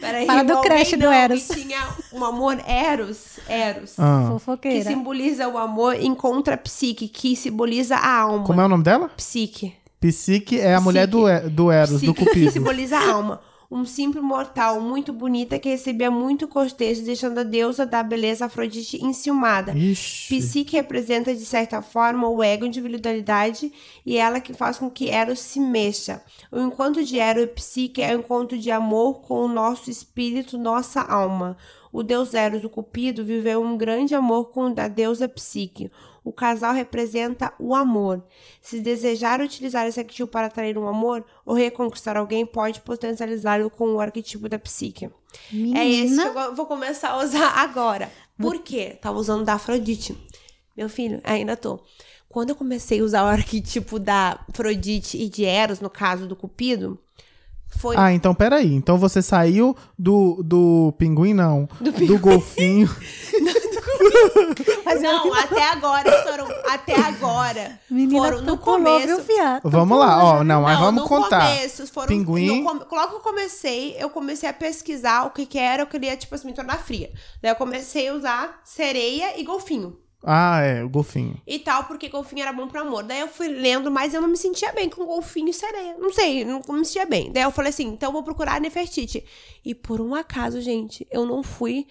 [0.00, 1.44] Peraí, Fala do crush do Eros.
[1.44, 4.88] que tinha um amor Eros, Eros, Ah, que Fofoqueira.
[4.90, 8.44] simboliza o amor, encontra a psique, que simboliza a alma.
[8.44, 9.10] como é o nome dela?
[9.16, 9.74] Psique.
[10.00, 12.52] Psique é a mulher do, do Eros, do Psique, que Cupido.
[12.52, 13.40] simboliza a alma.
[13.76, 19.04] Um simples mortal muito bonita que recebia muito cortejo, deixando a deusa da beleza Afrodite
[19.04, 19.76] enciumada.
[19.76, 20.38] Ixi.
[20.38, 23.70] Psique representa, de certa forma, o ego, individualidade,
[24.06, 26.22] e ela que faz com que Eros se mexa.
[26.50, 30.56] O encontro de Eros e Psique é o encontro de amor com o nosso espírito,
[30.56, 31.54] nossa alma.
[31.96, 35.90] O deus Eros, o Cupido, viveu um grande amor com a deusa Psique.
[36.22, 38.22] O casal representa o amor.
[38.60, 43.94] Se desejar utilizar esse arquetipo para atrair um amor ou reconquistar alguém, pode potencializá-lo com
[43.94, 45.08] o arquetipo da Psique.
[45.50, 48.12] Menina, É esse que eu vou começar a usar agora.
[48.36, 48.98] Por quê?
[49.00, 50.14] Tava usando da Afrodite.
[50.76, 51.80] Meu filho, ainda tô.
[52.28, 56.36] Quando eu comecei a usar o arquetipo da Afrodite e de Eros, no caso do
[56.36, 56.98] Cupido,
[57.78, 57.96] foi.
[57.96, 58.74] Ah, então peraí.
[58.74, 61.68] Então você saiu do, do pinguim, não.
[61.80, 62.88] Do, golfinho.
[64.84, 66.46] Mas Não, até agora foram.
[66.68, 67.78] Até agora.
[67.90, 69.22] Menina, foram no começo.
[69.22, 69.26] viu?
[69.62, 70.44] Tu Vamos lá, ó.
[70.44, 71.46] Não, mas Não, vamos no contar.
[71.48, 72.62] Começo, foram, Pinguim.
[72.62, 76.16] no logo que eu comecei, eu comecei a pesquisar o que que era, eu queria,
[76.16, 77.10] tipo assim, me tornar fria.
[77.42, 79.96] Daí eu comecei a usar sereia e golfinho.
[80.22, 81.40] Ah, é, o golfinho.
[81.46, 83.02] e tal, porque golfinho era bom pro amor.
[83.04, 85.96] Daí eu fui lendo, mas eu não me sentia bem com golfinho e sereia.
[85.98, 87.30] Não sei, não me sentia bem.
[87.30, 89.24] Daí eu falei assim, então eu vou procurar Nefertiti.
[89.64, 91.86] E por um acaso, gente, eu não fui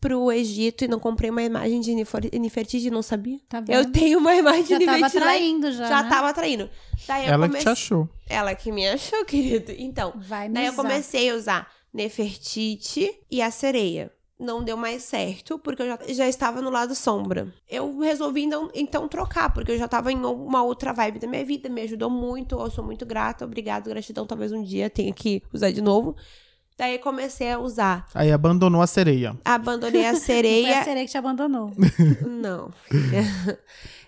[0.00, 3.38] pro Egito e não comprei uma imagem de Nefer- Nefertiti, não sabia?
[3.48, 3.72] Tá vendo?
[3.78, 6.08] Eu tenho uma imagem Já de tava Nefertiti lá e- traindo já, Já né?
[6.08, 6.70] tava traindo.
[7.06, 7.62] Daí eu Ela que comecei...
[7.62, 8.08] te achou.
[8.28, 9.72] Ela que me achou, querido.
[9.78, 10.82] Então, Vai me daí eu usar.
[10.82, 14.10] comecei a usar Nefertiti e a sereia.
[14.42, 17.52] Não deu mais certo, porque eu já, já estava no lado sombra.
[17.70, 21.44] Eu resolvi então, então trocar, porque eu já estava em uma outra vibe da minha
[21.44, 25.42] vida, me ajudou muito, eu sou muito grata, obrigado, gratidão, talvez um dia tenha que
[25.52, 26.16] usar de novo.
[26.76, 28.06] Daí comecei a usar.
[28.14, 29.36] Aí abandonou a sereia.
[29.44, 30.84] Abandonei a Foi a sereia.
[30.84, 31.70] sereia que te abandonou.
[32.26, 33.58] Não, filha.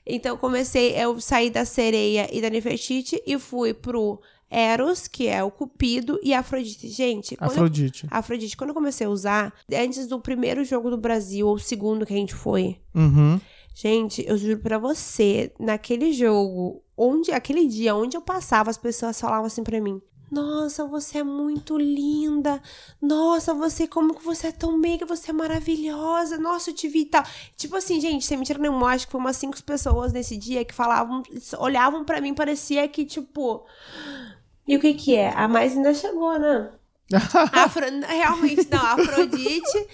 [0.07, 4.21] Então comecei, eu saí da sereia e da Nefertiti e fui pro
[4.55, 6.89] Eros, que é o Cupido, e Afrodite.
[6.89, 8.07] Gente, quando eu Afrodite.
[8.11, 12.07] Afrodite, quando eu comecei a usar, antes do primeiro jogo do Brasil, ou o segundo
[12.07, 13.41] que a gente foi, Uhum.
[13.75, 19.21] gente, eu juro pra você, naquele jogo, onde, aquele dia onde eu passava, as pessoas
[19.21, 20.01] falavam assim pra mim.
[20.31, 22.61] Nossa, você é muito linda.
[23.01, 26.39] Nossa, você, como que você é tão meiga, você é maravilhosa.
[26.39, 27.23] Nossa, eu te vi e tal.
[27.57, 30.75] Tipo assim, gente, sem mentira nenhuma, acho que foi umas cinco pessoas nesse dia que
[30.75, 31.23] falavam,
[31.59, 33.65] olhavam pra mim, parecia que, tipo.
[34.67, 35.31] E o que que é?
[35.35, 36.71] A mais ainda chegou, né?
[37.53, 37.85] Afro...
[38.07, 39.87] Realmente, não, a Afrodite.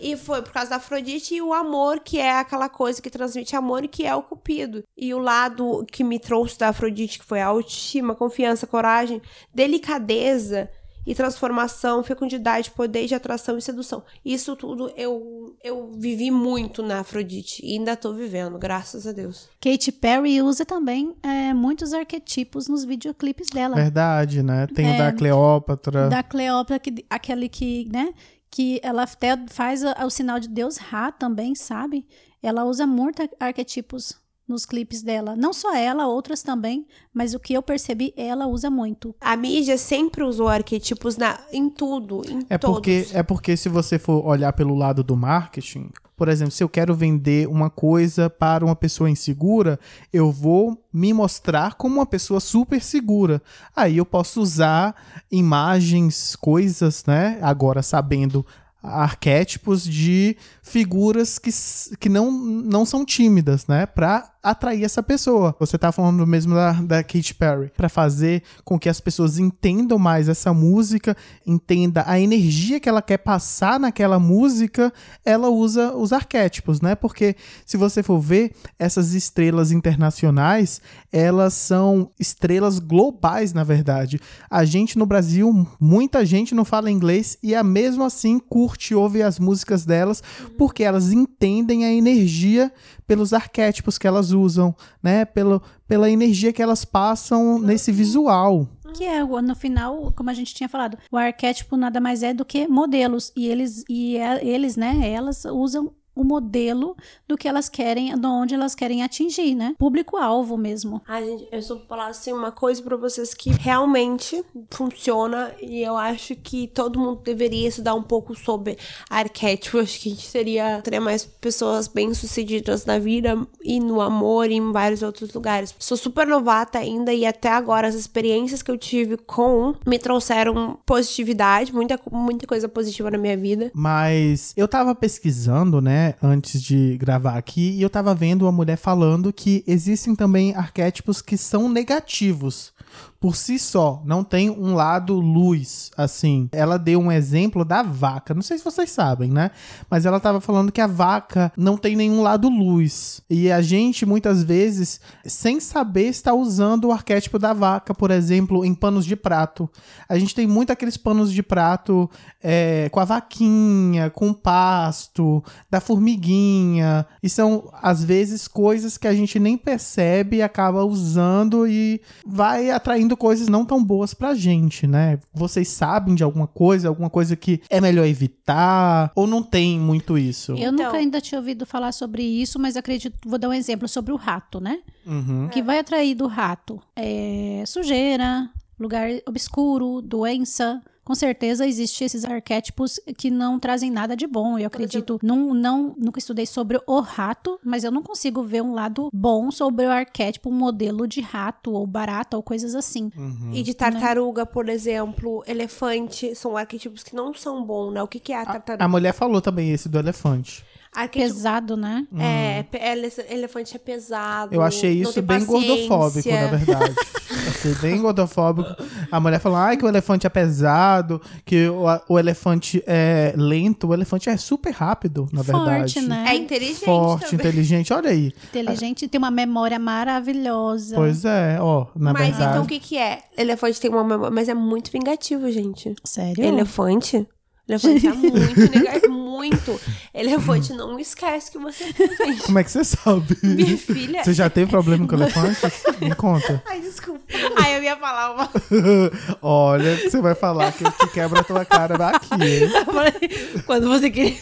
[0.00, 3.54] E foi por causa da Afrodite e o amor, que é aquela coisa que transmite
[3.54, 4.82] amor e que é o Cupido.
[4.96, 9.20] E o lado que me trouxe da Afrodite, que foi a autoestima, confiança, coragem,
[9.54, 10.70] delicadeza
[11.06, 14.02] e transformação, fecundidade, poder de atração e sedução.
[14.24, 19.48] Isso tudo eu, eu vivi muito na Afrodite e ainda tô vivendo, graças a Deus.
[19.60, 23.74] Katy Perry usa também é, muitos arquetipos nos videoclipes dela.
[23.76, 24.66] Verdade, né?
[24.66, 26.08] Tem o É, da Cleópatra.
[26.08, 28.12] Da Cleópatra, que, aquele que, né?
[28.50, 32.06] Que ela até faz o, o sinal de Deus Ra também, sabe?
[32.42, 34.14] Ela usa muito ar- arquetipos
[34.50, 35.34] nos clipes dela.
[35.36, 39.14] Não só ela, outras também, mas o que eu percebi, ela usa muito.
[39.20, 42.76] A mídia sempre usou arquetipos na, em tudo, em É todos.
[42.76, 46.68] porque, é porque se você for olhar pelo lado do marketing, por exemplo, se eu
[46.68, 49.80] quero vender uma coisa para uma pessoa insegura,
[50.12, 53.40] eu vou me mostrar como uma pessoa super segura.
[53.74, 54.94] Aí eu posso usar
[55.30, 57.38] imagens, coisas, né?
[57.40, 58.44] Agora sabendo
[58.82, 60.36] arquétipos de
[60.70, 61.50] figuras que,
[61.98, 63.86] que não, não são tímidas, né?
[63.86, 65.54] Pra atrair essa pessoa.
[65.58, 67.70] Você tá falando mesmo da, da Katy Perry.
[67.76, 73.02] Pra fazer com que as pessoas entendam mais essa música, entenda a energia que ela
[73.02, 74.92] quer passar naquela música,
[75.24, 76.94] ela usa os arquétipos, né?
[76.94, 80.80] Porque se você for ver, essas estrelas internacionais,
[81.12, 84.20] elas são estrelas globais, na verdade.
[84.50, 89.22] A gente no Brasil, muita gente não fala inglês e a mesmo assim curte, ouve
[89.22, 90.22] as músicas delas,
[90.60, 92.70] porque elas entendem a energia
[93.06, 95.24] pelos arquétipos que elas usam, né?
[95.24, 98.68] Pelo, pela energia que elas passam nesse visual.
[98.92, 102.44] Que é, no final, como a gente tinha falado, o arquétipo nada mais é do
[102.44, 103.32] que modelos.
[103.34, 106.96] E eles, e é- eles né, elas usam o modelo
[107.26, 109.74] do que elas querem, de onde elas querem atingir, né?
[109.78, 111.02] Público-alvo mesmo.
[111.06, 115.82] Ai, gente, eu só vou falar assim uma coisa pra vocês que realmente funciona e
[115.82, 118.76] eu acho que todo mundo deveria estudar um pouco sobre
[119.08, 119.78] arquétipo.
[119.78, 124.50] Eu Acho que a gente seria, teria mais pessoas bem-sucedidas na vida e no amor
[124.50, 125.74] e em vários outros lugares.
[125.78, 130.78] Sou super novata ainda e até agora as experiências que eu tive com me trouxeram
[130.84, 133.70] positividade, muita, muita coisa positiva na minha vida.
[133.74, 138.76] Mas eu tava pesquisando, né, antes de gravar aqui, e eu tava vendo uma mulher
[138.76, 142.72] falando que existem também arquétipos que são negativos.
[143.20, 146.48] Por si só, não tem um lado luz, assim.
[146.52, 148.32] Ela deu um exemplo da vaca.
[148.32, 149.50] Não sei se vocês sabem, né?
[149.90, 153.20] Mas ela tava falando que a vaca não tem nenhum lado luz.
[153.28, 158.64] E a gente, muitas vezes, sem saber, está usando o arquétipo da vaca, por exemplo,
[158.64, 159.68] em panos de prato.
[160.08, 162.08] A gente tem muito aqueles panos de prato
[162.42, 167.06] é, com a vaquinha, com o pasto, da formiguinha.
[167.22, 172.70] E são, às vezes, coisas que a gente nem percebe e acaba usando e vai
[172.70, 175.18] atraindo coisas não tão boas pra gente, né?
[175.32, 179.10] Vocês sabem de alguma coisa, alguma coisa que é melhor evitar?
[179.14, 180.52] Ou não tem muito isso?
[180.52, 183.88] Eu Então- nunca ainda tinha ouvido falar sobre isso, mas acredito, vou dar um exemplo
[183.88, 184.78] sobre o rato, né?
[185.06, 185.46] Uhum.
[185.46, 188.48] O que vai atrair do rato é sujeira,
[188.78, 190.80] lugar obscuro, doença.
[191.10, 194.56] Com certeza existem esses arquétipos que não trazem nada de bom.
[194.56, 198.72] Eu acredito, não, não, nunca estudei sobre o rato, mas eu não consigo ver um
[198.72, 203.10] lado bom sobre o arquétipo, um modelo de rato ou barata ou coisas assim.
[203.16, 203.50] Uhum.
[203.52, 208.00] E de tartaruga, por exemplo, elefante, são arquetipos que não são bons, né?
[208.04, 208.84] O que, que é a tartaruga?
[208.84, 210.64] A mulher falou também esse do elefante.
[210.92, 212.04] Arquétipo Pesado, né?
[212.18, 214.52] É, ele- elefante é pesado.
[214.54, 215.88] Eu achei isso bem paciência.
[215.88, 216.94] gordofóbico, na verdade.
[217.48, 218.68] achei bem gordofóbico.
[219.10, 223.86] A mulher falou, ai, que o elefante é pesado, que o, o elefante é lento.
[223.86, 225.94] O elefante é super rápido, na verdade.
[225.94, 226.24] Forte, né?
[226.28, 227.34] É inteligente Forte, também.
[227.46, 227.92] inteligente.
[227.92, 228.32] Olha aí.
[228.48, 230.96] Inteligente, tem uma memória maravilhosa.
[230.96, 232.50] Pois é, ó, na Mas verdade.
[232.50, 233.20] então o que que é?
[233.38, 235.94] Elefante tem uma memória, mas é muito vingativo, gente.
[236.04, 236.44] Sério?
[236.44, 237.26] Elefante?
[237.68, 239.80] Elefante é muito negativo, muito.
[240.12, 242.42] Elefante não esquece que você fez, gente.
[242.42, 243.38] Como é que você sabe?
[243.42, 244.22] Minha filha...
[244.22, 245.82] Você já teve problema com elefantes?
[245.98, 246.62] Me conta.
[246.66, 247.22] Ai, desculpa.
[247.56, 248.50] Ai, eu ia falar uma...
[249.40, 252.68] Olha, você vai falar que, que quebra a tua cara daqui, hein?
[252.70, 254.36] Eu falei, Quando você queria...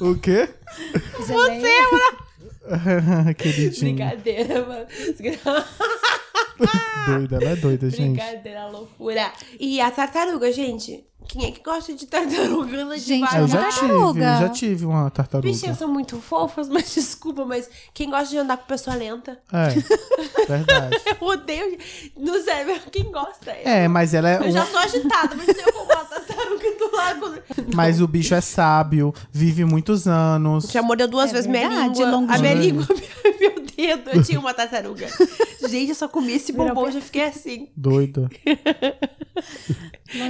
[0.00, 0.48] O quê?
[1.18, 2.22] Você é
[3.34, 3.96] Queridinho.
[3.96, 4.86] Brincadeira, mano.
[7.06, 8.20] Doida, ela é doida, gente.
[8.20, 9.32] Brincadeira, loucura.
[9.58, 11.04] E a tartaruga, gente?
[11.28, 12.76] Quem é que gosta de tartaruga?
[12.76, 14.12] Ela de Gente, Ah, eu várias- já Tartaruga.
[14.20, 15.48] tive, já tive uma tartaruga.
[15.48, 19.38] Bichinhas são muito fofas, mas desculpa, mas quem gosta de andar com pessoa lenta?
[19.52, 19.68] É,
[20.46, 20.96] verdade.
[21.20, 21.78] Eu odeio.
[22.16, 23.50] No sério, quem gosta?
[23.52, 24.38] É, mas ela é.
[24.48, 27.42] Eu já sou agitada, mas eu vou uma tartaruga do lago.
[27.74, 30.70] Mas o bicho é sábio, vive muitos anos.
[30.70, 32.10] Já mordeu duas É vezes minha verdade, língua.
[32.10, 32.86] longo A minha língua,
[33.40, 33.51] meu
[34.12, 35.06] Eu tinha uma tartaruga.
[35.68, 37.68] Gente, eu só comi esse bombom, pe- já fiquei assim.
[37.76, 38.28] Doida.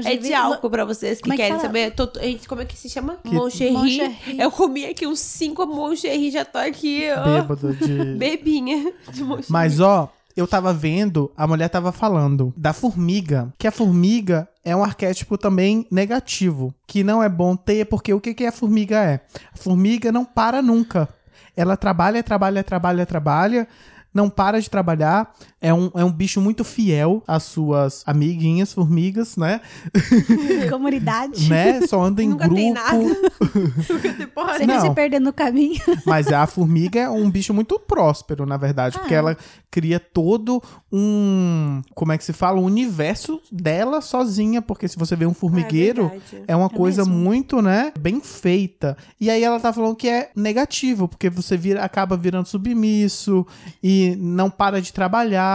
[0.04, 1.66] É de álcool pra vocês que Como é que querem fala?
[1.66, 1.90] saber.
[1.92, 3.18] Tô- gente, como é que se chama?
[3.24, 3.72] Que- Moncherry.
[3.72, 4.38] Moncherry.
[4.38, 7.24] Eu comi aqui uns cinco Moncherry, já tô aqui, ó.
[7.40, 8.14] Bêbado de.
[8.16, 9.46] Bebinha de Moncherry.
[9.50, 14.76] Mas, ó, eu tava vendo, a mulher tava falando da formiga, que a formiga é
[14.76, 19.02] um arquétipo também negativo, que não é bom ter, porque o que, que a formiga
[19.02, 19.20] é?
[19.52, 21.08] A formiga não para nunca.
[21.56, 23.68] Ela trabalha, trabalha, trabalha, trabalha,
[24.12, 25.32] não para de trabalhar.
[25.62, 29.60] É um, é um bicho muito fiel às suas amiguinhas, formigas, né?
[30.68, 31.48] Comunidade.
[31.48, 31.86] né?
[31.86, 32.60] Só anda em Nunca grupo.
[32.60, 32.98] tem nada.
[33.90, 34.80] Nunca tem porra Sempre Não.
[34.80, 35.80] se perdendo no caminho.
[36.04, 39.18] Mas a formiga é um bicho muito próspero, na verdade, porque Ah.
[39.18, 39.36] ela
[39.70, 40.62] cria todo
[40.92, 45.32] um, como é que se fala, um universo dela sozinha, porque se você vê um
[45.32, 46.44] formigueiro, verdade.
[46.46, 47.18] é, uma coisa mesmo.
[47.18, 48.96] muito, né, bem feita.
[49.18, 53.46] E aí ela tá falando que é negativo, porque você vira, acaba virando submisso
[53.82, 55.51] e não para de trabalhar,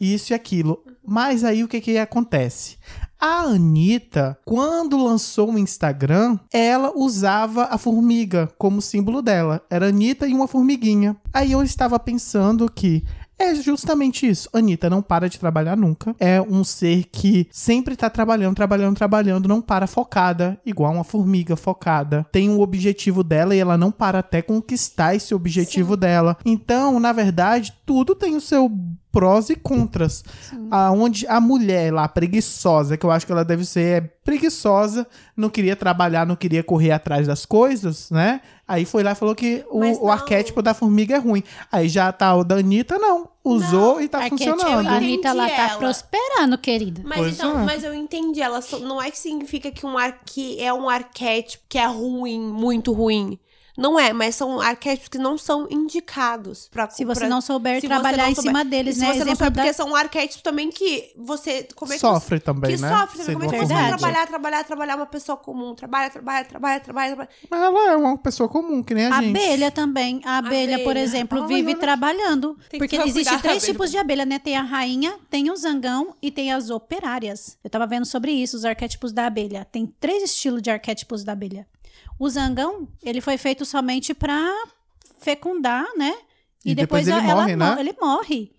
[0.00, 0.82] e isso e aquilo.
[1.06, 2.76] Mas aí o que que acontece?
[3.20, 9.62] A Anitta, quando lançou o Instagram, ela usava a formiga como símbolo dela.
[9.70, 11.16] Era Anitta e uma formiguinha.
[11.32, 13.02] Aí eu estava pensando que
[13.38, 14.48] é justamente isso.
[14.52, 16.14] Anitta não para de trabalhar nunca.
[16.20, 21.56] É um ser que sempre tá trabalhando, trabalhando, trabalhando, não para focada, igual uma formiga
[21.56, 22.26] focada.
[22.30, 26.36] Tem um objetivo dela e ela não para até conquistar esse objetivo dela.
[26.44, 28.70] Então, na verdade, tudo tem o seu
[29.14, 30.24] prós e contras.
[30.70, 35.06] Aonde a mulher lá, preguiçosa, que eu acho que ela deve ser é preguiçosa,
[35.36, 38.40] não queria trabalhar, não queria correr atrás das coisas, né?
[38.66, 40.10] Aí foi lá e falou que o, o não.
[40.10, 41.42] arquétipo da formiga é ruim.
[41.70, 43.28] Aí já tá o da Anitta, não.
[43.44, 44.88] Usou e tá Arquétipo, funcionando.
[44.88, 45.78] a Anitta, ela tá ela.
[45.78, 47.02] prosperando, querida.
[47.04, 47.64] Mas Pois então, é.
[47.64, 51.62] mas eu entendi, ela só- não é que significa que um arque é um arquétipo
[51.68, 53.38] que é ruim, muito ruim.
[53.76, 57.80] Não é, mas são arquétipos que não são indicados pra Se você pra- não souber
[57.80, 58.50] trabalhar não em souber.
[58.50, 59.06] cima deles, E se né?
[59.12, 61.66] você não Exemplo sabe, da- porque são arquétipos também que você.
[61.74, 62.88] Como é que Sofre você, também, que né?
[63.00, 63.24] sofre, né?
[63.24, 65.74] Sendo Como é que uma você vai trabalhar, trabalhar, trabalhar uma pessoa comum?
[65.74, 67.28] Trabalha, trabalha, trabalha, trabalha, trabalha.
[67.50, 69.30] Mas ela é uma pessoa comum, que nem a, A gente.
[69.36, 70.20] abelha também.
[70.24, 71.00] A abelha, por Abelha.
[71.04, 72.56] exemplo, Ai, vive trabalhando.
[72.78, 73.72] Porque existem três abelha.
[73.72, 74.38] tipos de abelha, né?
[74.38, 77.58] Tem a rainha, tem o zangão e tem as operárias.
[77.64, 79.66] Eu tava vendo sobre isso, os arquétipos da abelha.
[79.70, 81.66] Tem três estilos de arquétipos da abelha.
[82.18, 84.50] O zangão, ele foi feito somente pra
[85.18, 86.14] fecundar, né?
[86.64, 87.74] E depois ele ela morre, né?
[87.74, 88.52] mo- Ele morre.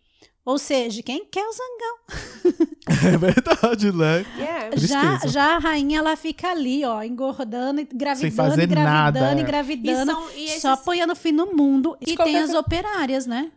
[0.43, 2.65] Ou seja, quem quer o zangão?
[2.87, 4.23] É verdade, né?
[4.37, 4.69] Yeah.
[4.77, 5.27] Já, Tristeza.
[5.33, 9.41] já a rainha, ela fica ali, ó, engordando, e engravidando, fazer engravidando, nada, é.
[9.41, 11.97] engravidando, E são- e esses- só apoiando fim no mundo.
[11.99, 13.51] E Desculpa, tem as operárias, né?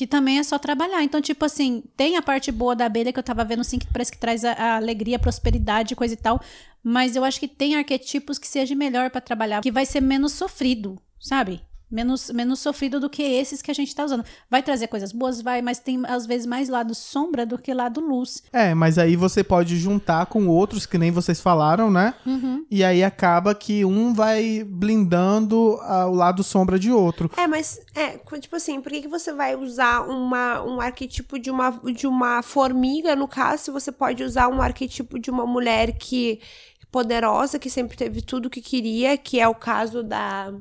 [0.00, 1.04] Que também é só trabalhar.
[1.04, 3.86] Então, tipo assim, tem a parte boa da abelha que eu tava vendo, assim, que
[3.86, 6.40] parece que traz a, a alegria, a prosperidade, coisa e tal.
[6.82, 10.32] Mas eu acho que tem arquetipos que seja melhor pra trabalhar, que vai ser menos
[10.32, 11.60] sofrido, sabe?
[11.90, 14.24] Menos, menos sofrido do que esses que a gente tá usando.
[14.48, 18.00] Vai trazer coisas boas, vai, mas tem às vezes mais lado sombra do que lado
[18.00, 18.42] luz.
[18.52, 22.14] É, mas aí você pode juntar com outros, que nem vocês falaram, né?
[22.24, 22.64] Uhum.
[22.70, 27.30] E aí acaba que um vai blindando ah, o lado sombra de outro.
[27.36, 31.50] É, mas, é, tipo assim, por que, que você vai usar uma, um arquetipo de
[31.50, 35.92] uma, de uma formiga, no caso, se você pode usar um arquetipo de uma mulher
[35.92, 36.40] que
[36.90, 40.52] poderosa, que sempre teve tudo que queria, que é o caso da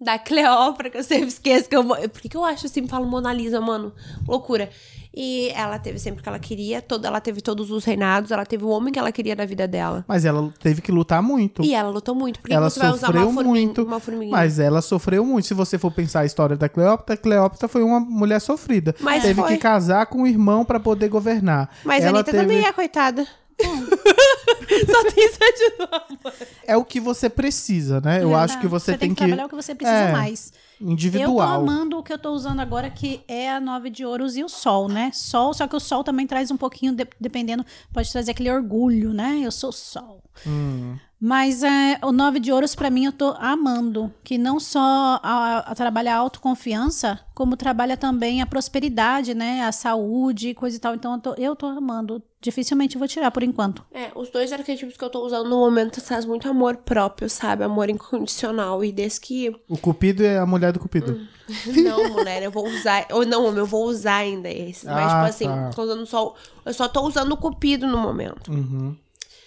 [0.00, 1.96] da Cleópatra, que eu sempre esqueço que eu vou...
[1.96, 3.92] Por que, que eu acho assim, falo Mona Lisa, mano?
[4.26, 4.70] Loucura.
[5.12, 8.46] E ela teve sempre o que ela queria, toda, ela teve todos os reinados, ela
[8.46, 10.04] teve o homem que ela queria na vida dela.
[10.06, 11.64] Mas ela teve que lutar muito.
[11.64, 12.38] E ela lutou muito.
[12.38, 14.30] Por que Ela você vai usar uma, formi muito, uma formiguinha?
[14.30, 15.48] Mas ela sofreu muito.
[15.48, 18.94] Se você for pensar a história da Cleópatra, Cleópatra foi uma mulher sofrida.
[19.00, 19.52] Mas teve foi.
[19.52, 21.68] que casar com o irmão pra poder governar.
[21.84, 22.44] Mas a ela Anitta teve...
[22.44, 23.26] também é, coitada.
[23.64, 26.34] Só tem de novo.
[26.66, 28.22] É o que você precisa, né?
[28.22, 30.52] Eu acho que você, tem, que que trabalhar o que você precisa É, mais.
[30.80, 31.40] Eu tô individual.
[31.60, 34.48] amando o que eu tô usando agora, que é a nove de ouros e o
[34.48, 35.10] sol, né?
[35.12, 39.12] Sol, só que o sol também traz um pouquinho, de- dependendo, pode trazer aquele orgulho,
[39.12, 39.40] né?
[39.42, 40.22] Eu sou sol.
[40.46, 40.96] Hum.
[41.22, 44.10] Mas é, o nove de ouros, pra mim, eu tô amando.
[44.24, 49.62] Que não só a, a trabalha a autoconfiança, como trabalha também a prosperidade, né?
[49.64, 50.94] A saúde, coisa e tal.
[50.94, 52.22] Então, eu tô, eu tô amando.
[52.40, 53.84] Dificilmente vou tirar por enquanto.
[53.92, 57.64] É, os dois arquetipos que eu tô usando no momento traz muito amor próprio, sabe?
[57.64, 58.82] Amor incondicional.
[58.82, 59.54] E desde que.
[59.68, 61.20] O Cupido é a mulher do Cupido.
[61.84, 63.06] Não, mulher, eu vou usar.
[63.10, 64.84] Ou não, homem, eu vou usar ainda esses.
[64.84, 65.70] Mas, Ah, tipo assim, tá.
[65.74, 66.34] tô usando só.
[66.64, 68.50] Eu só tô usando o cupido no momento.
[68.50, 68.96] Uhum.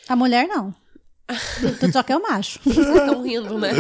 [0.08, 0.76] A mulher, não.
[1.60, 2.60] Tu, tu só quer o macho.
[2.66, 3.72] Vocês estão rindo, né?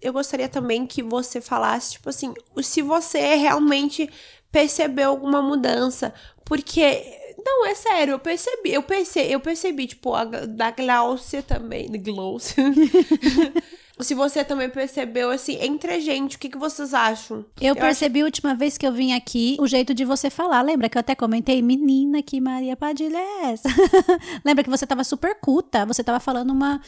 [0.00, 2.32] Eu gostaria também que você falasse, tipo assim,
[2.62, 4.08] se você realmente
[4.50, 6.14] percebeu alguma mudança.
[6.44, 7.18] Porque.
[7.42, 12.62] Não, é sério, eu percebi, eu percebi, eu percebi, tipo, a, da Glaucia também, Glaucia.
[14.02, 17.44] se você também percebeu, assim, entre a gente, o que, que vocês acham?
[17.60, 20.62] Eu, acho- percebi a última vez que eu vim aqui o jeito de você falar.
[20.62, 21.60] Lembra que eu até comentei?
[21.62, 23.68] Menina, que Maria Padilha é essa?
[24.44, 25.84] Lembra que você tava super culta?
[25.86, 26.80] Você tava falando uma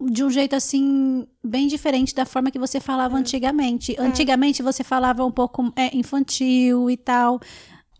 [0.00, 3.96] de um jeito assim, bem diferente da forma que você falava antigamente.
[3.98, 7.40] Antigamente você falava um pouco é, infantil e tal.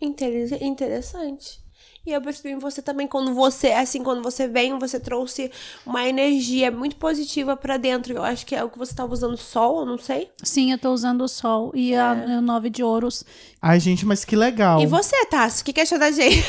[0.00, 1.60] Inter- Interessante.
[2.06, 5.50] E eu percebi em você também, quando você, assim, quando você vem, você trouxe
[5.84, 8.14] uma energia muito positiva pra dentro.
[8.14, 10.30] Eu acho que é o que você tava usando sol, eu não sei.
[10.42, 13.24] Sim, eu tô usando o sol e a, o nove de ouros.
[13.60, 14.80] Ai, gente, mas que legal.
[14.80, 16.46] E você, Tassi, o que, que acha da gente?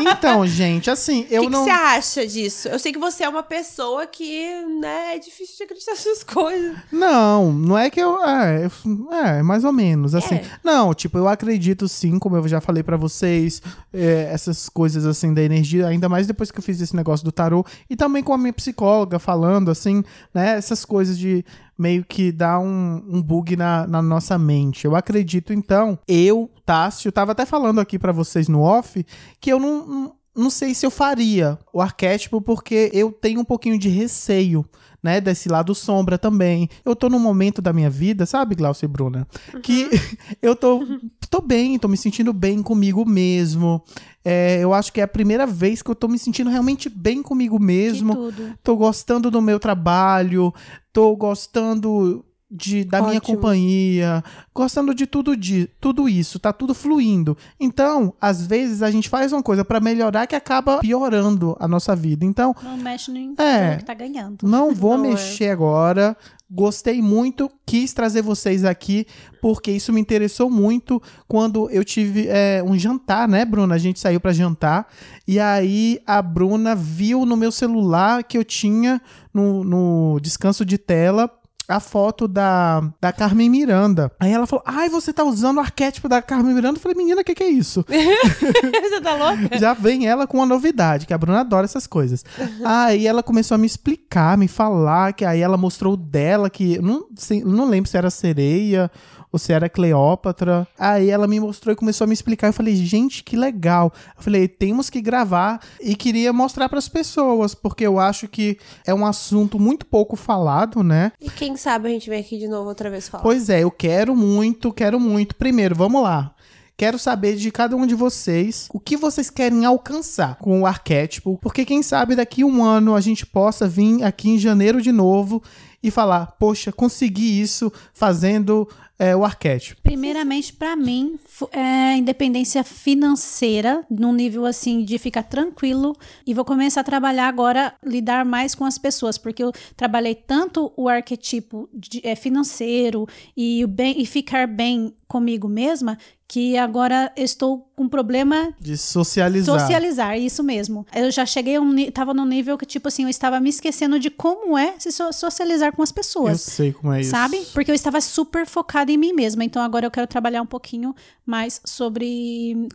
[0.00, 1.64] Então, gente, assim, O eu que, que não.
[1.64, 2.68] você acha disso?
[2.68, 4.48] Eu sei que você é uma pessoa que,
[4.80, 6.76] né, é difícil de acreditar nessas coisas.
[6.90, 8.22] Não, não é que eu.
[8.24, 10.14] É, eu- é mais ou menos.
[10.14, 10.36] Assim.
[10.36, 10.44] É.
[10.62, 13.60] Não, tipo, eu acredito sim, como eu já falei pra vocês,
[13.92, 17.32] é, essas coisas assim da energia, ainda mais depois que eu fiz esse negócio do
[17.32, 20.56] tarô, e também com a minha psicóloga falando, assim, né?
[20.56, 21.44] Essas coisas de
[21.78, 24.84] meio que dar um, um bug na, na nossa mente.
[24.84, 29.04] Eu acredito, então, eu, Tássio, tava até falando aqui pra vocês no off,
[29.40, 29.86] que eu não.
[29.86, 34.64] não não sei se eu faria o arquétipo porque eu tenho um pouquinho de receio,
[35.04, 36.68] né, desse lado sombra também.
[36.84, 39.28] Eu tô num momento da minha vida, sabe, Glaucia e Bruna,
[39.62, 39.88] que
[40.42, 40.80] eu tô,
[41.28, 43.82] tô bem, tô me sentindo bem comigo mesmo.
[44.24, 47.22] É, eu acho que é a primeira vez que eu tô me sentindo realmente bem
[47.22, 48.14] comigo mesmo.
[48.62, 50.52] Tô gostando do meu trabalho,
[50.92, 53.36] tô gostando de, da minha Ótimo.
[53.36, 54.22] companhia,
[54.54, 57.36] gostando de tudo de tudo isso, tá tudo fluindo.
[57.58, 61.96] Então, às vezes a gente faz uma coisa pra melhorar que acaba piorando a nossa
[61.96, 62.24] vida.
[62.24, 63.76] Então, Não mexe no É.
[63.76, 64.46] que tá ganhando.
[64.46, 65.08] não vou Não é.
[65.10, 66.16] mexer agora.
[66.50, 69.06] Gostei muito, quis trazer vocês aqui,
[69.42, 73.74] porque isso me interessou muito quando eu tive é, um jantar, né, Bruna?
[73.74, 74.86] A gente saiu pra jantar.
[75.26, 79.00] E aí a Bruna viu no meu celular que eu tinha
[79.32, 81.28] no, no descanso de tela
[81.68, 84.10] a foto da, da Carmen Miranda.
[84.20, 86.78] Aí ela falou: Ai, você tá usando o arquétipo da Carmen Miranda?
[86.78, 87.84] Eu falei, menina, o que, que é isso?
[87.88, 89.58] você tá louca?
[89.58, 92.24] Já vem ela com uma novidade, que a Bruna adora essas coisas.
[92.64, 96.78] aí ela começou a me explicar, me falar, que aí ela mostrou o dela, que
[96.80, 98.90] não, sei- não lembro se era sereia
[99.38, 100.66] se era Cleópatra.
[100.78, 102.48] Aí ela me mostrou e começou a me explicar.
[102.48, 103.92] Eu falei, gente, que legal.
[104.16, 108.58] Eu falei, temos que gravar e queria mostrar para as pessoas, porque eu acho que
[108.86, 111.12] é um assunto muito pouco falado, né?
[111.20, 113.22] E quem sabe a gente vem aqui de novo outra vez falar.
[113.22, 115.34] Pois é, eu quero muito, quero muito.
[115.36, 116.34] Primeiro, vamos lá.
[116.76, 121.38] Quero saber de cada um de vocês o que vocês querem alcançar com o arquétipo,
[121.40, 124.90] porque quem sabe daqui a um ano a gente possa vir aqui em janeiro de
[124.90, 125.40] novo
[125.84, 128.66] e falar: poxa, consegui isso fazendo
[128.98, 129.80] é, o arquétipo.
[129.82, 131.18] Primeiramente, pra mim,
[131.52, 135.94] é independência financeira, num nível assim de ficar tranquilo.
[136.26, 140.72] E vou começar a trabalhar agora, lidar mais com as pessoas, porque eu trabalhei tanto
[140.76, 143.06] o arquetipo de- é, financeiro
[143.36, 149.60] e, bem, e ficar bem comigo mesma, que agora estou com problema De socializar.
[149.60, 150.84] Socializar, isso mesmo.
[150.94, 151.72] Eu já cheguei, a um,
[152.14, 155.73] num nível que, tipo assim, eu estava me esquecendo de como é se so- socializar
[155.74, 156.40] com as Eu pessoas.
[156.40, 157.10] sei como é isso.
[157.10, 157.38] Sabe?
[157.52, 159.44] Porque eu estava super focada em mim mesma.
[159.44, 160.94] Então agora eu quero trabalhar um pouquinho
[161.26, 162.68] mais sobre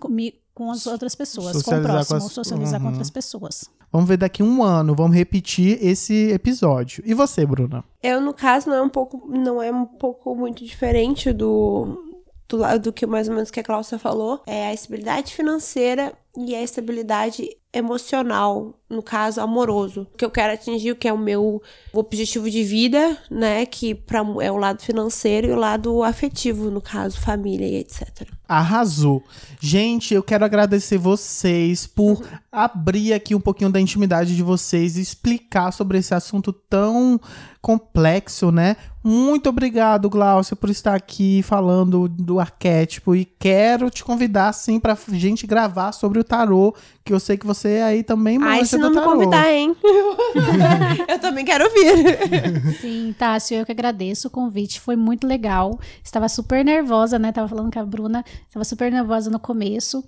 [0.53, 2.91] com as outras pessoas, com o Socializar com próximo, as- socializar com Uhum.
[2.91, 3.69] outras pessoas.
[3.91, 7.01] Vamos ver daqui a um ano, vamos repetir esse episódio.
[7.05, 7.83] E você, Bruna?
[8.03, 12.08] Eu, no caso, não é um pouco, não é um pouco muito diferente do,
[12.49, 14.41] do lado do que mais ou menos que a Cláudia falou.
[14.47, 20.07] É a estabilidade financeira e a estabilidade emocional, no caso, amoroso.
[20.17, 21.61] Que eu quero atingir, o que é o meu
[21.93, 23.65] objetivo de vida, né?
[23.65, 28.27] Que pra, é o lado financeiro e o lado afetivo, no caso, família e etc.
[28.47, 29.23] Arrasou.
[29.59, 35.01] Gente, eu quero agradecer vocês por abrir aqui um pouquinho da intimidade de vocês e
[35.01, 37.21] explicar sobre esse assunto tão
[37.61, 38.75] complexo, né?
[39.01, 44.97] Muito obrigado, Glaucia, por estar aqui falando do arquétipo e quero te convidar sim pra
[45.11, 48.77] gente gravar sobre o tarô, que eu sei que você aí também manja Ai, se
[48.77, 49.73] não me convidar, hein?
[51.07, 52.75] eu também quero vir.
[52.81, 55.79] Sim, Tássio, eu que agradeço o convite, foi muito legal.
[56.03, 57.31] Estava super nervosa, né?
[57.31, 60.03] Tava falando com a Bruna, estava super nervosa no começo.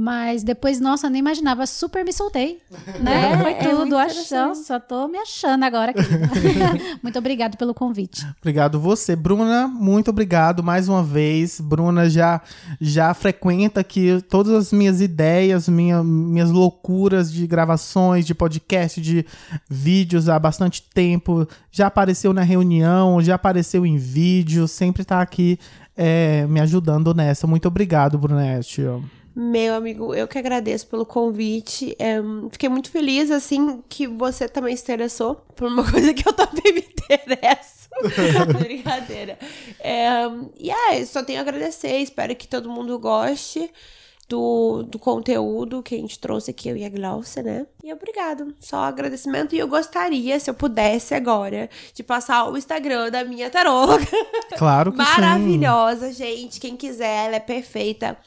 [0.00, 2.62] Mas depois, nossa, nem imaginava, super me soltei,
[3.02, 3.36] né?
[3.42, 4.12] Foi é tudo, ach...
[4.12, 4.46] interessante.
[4.46, 6.02] nossa, tô me achando agora aqui.
[7.02, 8.24] muito obrigado pelo convite.
[8.40, 9.66] Obrigado você, Bruna.
[9.66, 11.60] Muito obrigado mais uma vez.
[11.60, 12.40] Bruna já
[12.80, 19.26] já frequenta aqui todas as minhas ideias, minha, minhas loucuras de gravações, de podcast, de
[19.68, 21.44] vídeos há bastante tempo.
[21.72, 25.58] Já apareceu na reunião, já apareceu em vídeo, sempre tá aqui
[25.96, 27.48] é, me ajudando nessa.
[27.48, 28.84] Muito obrigado, Brunete.
[29.40, 31.94] Meu amigo, eu que agradeço pelo convite.
[31.96, 32.16] É,
[32.50, 36.72] fiquei muito feliz, assim, que você também se interessou por uma coisa que eu também
[36.72, 37.88] me interesso.
[38.58, 39.38] Brincadeira.
[39.78, 40.22] É,
[40.58, 41.98] e é, só tenho a agradecer.
[41.98, 43.70] Espero que todo mundo goste
[44.28, 47.64] do, do conteúdo que a gente trouxe aqui, eu e a Glaucia, né?
[47.84, 48.52] E obrigado.
[48.58, 49.54] Só agradecimento.
[49.54, 54.04] E eu gostaria, se eu pudesse agora, de passar o Instagram da minha taróloga.
[54.58, 55.10] Claro que sim.
[55.12, 56.58] Maravilhosa, gente.
[56.58, 58.18] Quem quiser, ela é perfeita.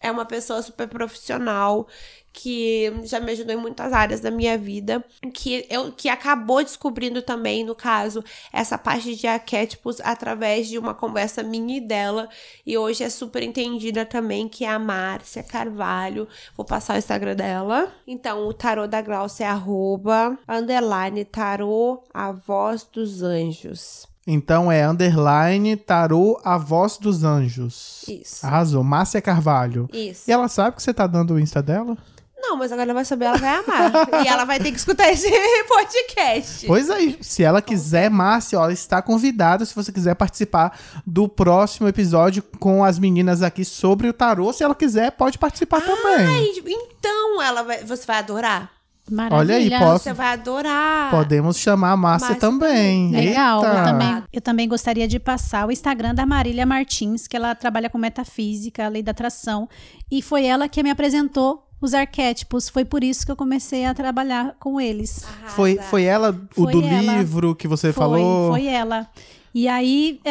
[0.00, 1.86] É uma pessoa super profissional
[2.32, 7.20] que já me ajudou em muitas áreas da minha vida, que eu que acabou descobrindo
[7.20, 8.22] também, no caso,
[8.52, 12.28] essa parte de arquétipos através de uma conversa minha e dela,
[12.64, 16.28] e hoje é super entendida também, que é a Márcia Carvalho.
[16.56, 17.92] Vou passar o Instagram dela.
[18.06, 24.06] Então, o tarô da Glaucia é arroba, underline, tarô, a voz dos anjos.
[24.30, 28.04] Então é underline tarô a voz dos anjos.
[28.06, 28.46] Isso.
[28.46, 28.84] Arrasou.
[28.84, 29.88] Márcia Carvalho.
[29.90, 30.24] Isso.
[30.28, 31.96] E ela sabe que você tá dando o Insta dela?
[32.38, 34.24] Não, mas agora ela vai saber, ela vai amar.
[34.24, 35.28] e ela vai ter que escutar esse
[35.66, 36.66] podcast.
[36.66, 41.88] Pois aí, se ela quiser, Márcia, ó, está convidada se você quiser participar do próximo
[41.88, 44.52] episódio com as meninas aqui sobre o tarô.
[44.52, 46.26] Se ela quiser, pode participar também.
[46.26, 46.52] Ai,
[46.98, 48.77] então ela vai, você vai adorar.
[49.10, 49.38] Maravilha.
[49.38, 51.10] Olha aí, posso- Você vai adorar.
[51.10, 53.10] Podemos chamar a Márcia também.
[53.10, 53.76] Legal, Eita.
[53.78, 57.88] eu também, eu também gostaria de passar o Instagram da Marília Martins, que ela trabalha
[57.90, 59.68] com metafísica, lei da atração,
[60.10, 62.68] e foi ela que me apresentou os arquétipos.
[62.68, 65.24] Foi por isso que eu comecei a trabalhar com eles.
[65.24, 65.54] Arrasa.
[65.54, 67.18] Foi, foi ela, o Foi do ela.
[67.18, 68.50] livro que você Foi, falou?
[68.50, 69.06] foi ela.
[69.54, 70.30] E aí, é,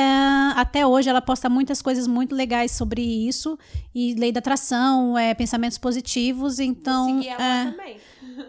[0.56, 3.58] até hoje, ela posta muitas coisas muito legais sobre isso.
[3.94, 6.60] E lei da atração, é, pensamentos positivos.
[6.60, 7.98] Então, Seguir ela é, também.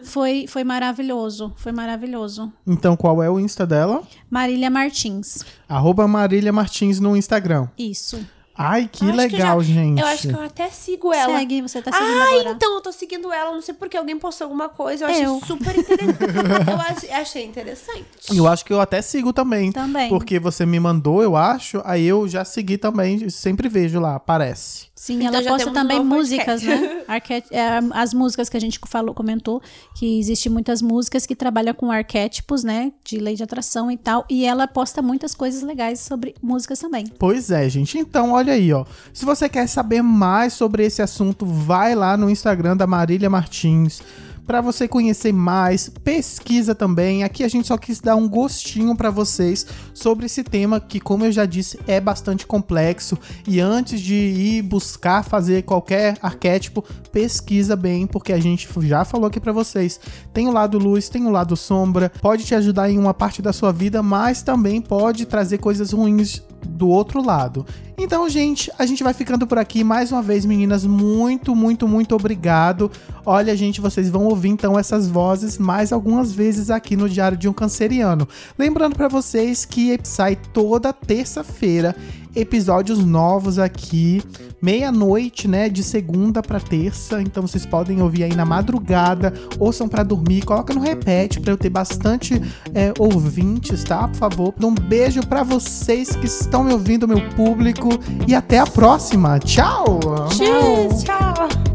[0.03, 1.53] Foi, foi maravilhoso.
[1.57, 2.51] Foi maravilhoso.
[2.65, 4.03] Então, qual é o Insta dela?
[4.29, 5.43] Marília Martins.
[5.67, 7.67] Arroba Marília Martins no Instagram.
[7.77, 8.19] Isso.
[8.61, 10.01] Ai, que Eu acho que legal, eu já- gente.
[10.01, 11.37] Eu acho que eu até sigo ela.
[11.39, 12.51] Segue, você tá seguindo Ah, agora.
[12.51, 13.51] então eu tô seguindo ela.
[13.53, 15.05] Não sei porque alguém postou alguma coisa.
[15.05, 15.39] Eu achei Eu.
[15.47, 16.69] super interessante.
[16.69, 18.03] eu achei, achei interessante.
[18.35, 19.71] Eu acho que eu até sigo também.
[19.71, 20.09] Também.
[20.09, 21.81] Porque você me mandou, eu acho.
[21.85, 23.29] Aí eu já segui também.
[23.29, 24.87] Sempre vejo lá, aparece.
[24.93, 26.85] Sim, Então ela posta também músicas, podcast.
[26.85, 26.98] né?
[27.09, 29.61] Arqué- é, as músicas que a gente falou, comentou,
[29.97, 32.91] que existe muitas músicas que trabalham com arquétipos, né?
[33.03, 34.25] De lei de atração e tal.
[34.29, 37.07] E ela posta muitas coisas legais sobre músicas também.
[37.17, 37.97] Pois é, gente.
[37.97, 38.85] Então, olha aí, ó.
[39.13, 44.01] Se você quer saber mais sobre esse assunto, vai lá no Instagram da Marília Martins.
[44.49, 47.23] Pra você conhecer mais, pesquisa também.
[47.23, 51.23] Aqui a gente só quis dar um gostinho pra vocês sobre esse tema que, como
[51.23, 53.15] eu já disse, é bastante complexo.
[53.47, 59.27] E antes de ir buscar fazer qualquer arquétipo, pesquisa bem, porque a gente já falou
[59.27, 59.99] aqui pra vocês.
[60.33, 63.53] Tem o lado luz, tem o lado sombra, pode te ajudar em uma parte da
[63.53, 67.65] sua vida, mas também pode trazer coisas ruins do outro lado.
[67.97, 69.83] Então, gente, a gente vai ficando por aqui.
[69.83, 72.89] Mais uma vez, meninas, muito, muito, muito obrigado.
[73.25, 77.47] Olha, gente, vocês vão ouvir então essas vozes mais algumas vezes aqui no Diário de
[77.47, 78.27] um Canceriano.
[78.57, 81.95] Lembrando pra vocês que sai toda terça-feira
[82.35, 84.21] episódios novos aqui,
[84.61, 87.21] meia-noite, né, de segunda pra terça.
[87.21, 91.57] Então vocês podem ouvir aí na madrugada, ouçam pra dormir, coloca no repete pra eu
[91.57, 92.41] ter bastante
[92.73, 94.07] é, ouvintes, tá?
[94.07, 94.53] Por favor.
[94.61, 97.89] Um beijo pra vocês que estão me ouvindo, meu público,
[98.27, 99.39] e até a próxima.
[99.39, 99.99] Tchau.
[100.29, 100.89] Tchau.
[101.03, 101.68] Tchau.